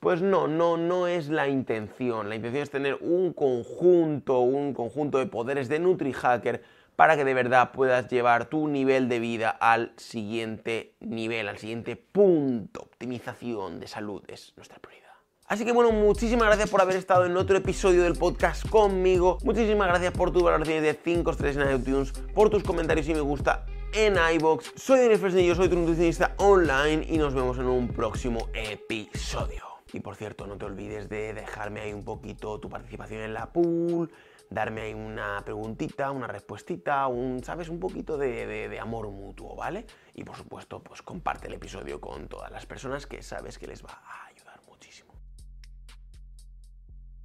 Pues 0.00 0.22
no, 0.22 0.48
no, 0.48 0.78
no 0.78 1.06
es 1.06 1.28
la 1.28 1.46
intención. 1.48 2.30
La 2.30 2.34
intención 2.34 2.62
es 2.62 2.70
tener 2.70 2.96
un 3.02 3.34
conjunto, 3.34 4.40
un 4.40 4.72
conjunto 4.72 5.18
de 5.18 5.26
poderes 5.26 5.68
de 5.68 5.78
NutriHacker 5.78 6.62
para 7.00 7.16
que 7.16 7.24
de 7.24 7.32
verdad 7.32 7.72
puedas 7.72 8.08
llevar 8.08 8.50
tu 8.50 8.68
nivel 8.68 9.08
de 9.08 9.20
vida 9.20 9.48
al 9.48 9.94
siguiente 9.96 10.96
nivel, 11.00 11.48
al 11.48 11.56
siguiente 11.56 11.96
punto. 11.96 12.82
Optimización 12.82 13.80
de 13.80 13.86
salud 13.86 14.22
es 14.28 14.52
nuestra 14.58 14.78
prioridad. 14.80 15.08
Así 15.46 15.64
que 15.64 15.72
bueno, 15.72 15.92
muchísimas 15.92 16.48
gracias 16.48 16.68
por 16.68 16.82
haber 16.82 16.96
estado 16.96 17.24
en 17.24 17.34
otro 17.38 17.56
episodio 17.56 18.02
del 18.02 18.18
podcast 18.18 18.68
conmigo. 18.68 19.38
Muchísimas 19.44 19.88
gracias 19.88 20.12
por 20.12 20.30
tus 20.30 20.42
valoraciones 20.42 20.82
de 20.82 20.92
5 20.92 21.30
estrellas 21.30 21.66
en 21.66 21.80
iTunes, 21.80 22.12
por 22.34 22.50
tus 22.50 22.62
comentarios 22.62 23.08
y 23.08 23.14
me 23.14 23.22
gusta 23.22 23.64
en 23.94 24.16
iBox. 24.34 24.74
Soy 24.76 24.98
Daniel 25.00 25.18
Fresnillo, 25.18 25.54
soy 25.54 25.70
tu 25.70 25.76
nutricionista 25.76 26.34
online 26.36 27.06
y 27.08 27.16
nos 27.16 27.32
vemos 27.32 27.56
en 27.56 27.64
un 27.64 27.88
próximo 27.88 28.50
episodio. 28.52 29.64
Y 29.94 30.00
por 30.00 30.16
cierto, 30.16 30.46
no 30.46 30.58
te 30.58 30.66
olvides 30.66 31.08
de 31.08 31.32
dejarme 31.32 31.80
ahí 31.80 31.94
un 31.94 32.04
poquito 32.04 32.60
tu 32.60 32.68
participación 32.68 33.22
en 33.22 33.32
la 33.32 33.46
pool, 33.46 34.10
darme 34.50 34.82
ahí 34.82 34.94
una 34.94 35.42
preguntita, 35.44 36.10
una 36.10 36.26
respuestita, 36.26 37.06
un, 37.06 37.42
¿sabes? 37.42 37.68
Un 37.68 37.78
poquito 37.78 38.18
de, 38.18 38.78
amor 38.80 39.08
mutuo, 39.08 39.54
¿vale? 39.54 39.86
Y 40.14 40.24
por 40.24 40.36
supuesto, 40.36 40.82
pues 40.82 41.02
comparte 41.02 41.46
el 41.46 41.54
episodio 41.54 42.00
con 42.00 42.28
todas 42.28 42.50
las 42.50 42.66
personas 42.66 43.06
que 43.06 43.22
sabes 43.22 43.58
que 43.58 43.68
les 43.68 43.84
va 43.84 44.02
a 44.04 44.29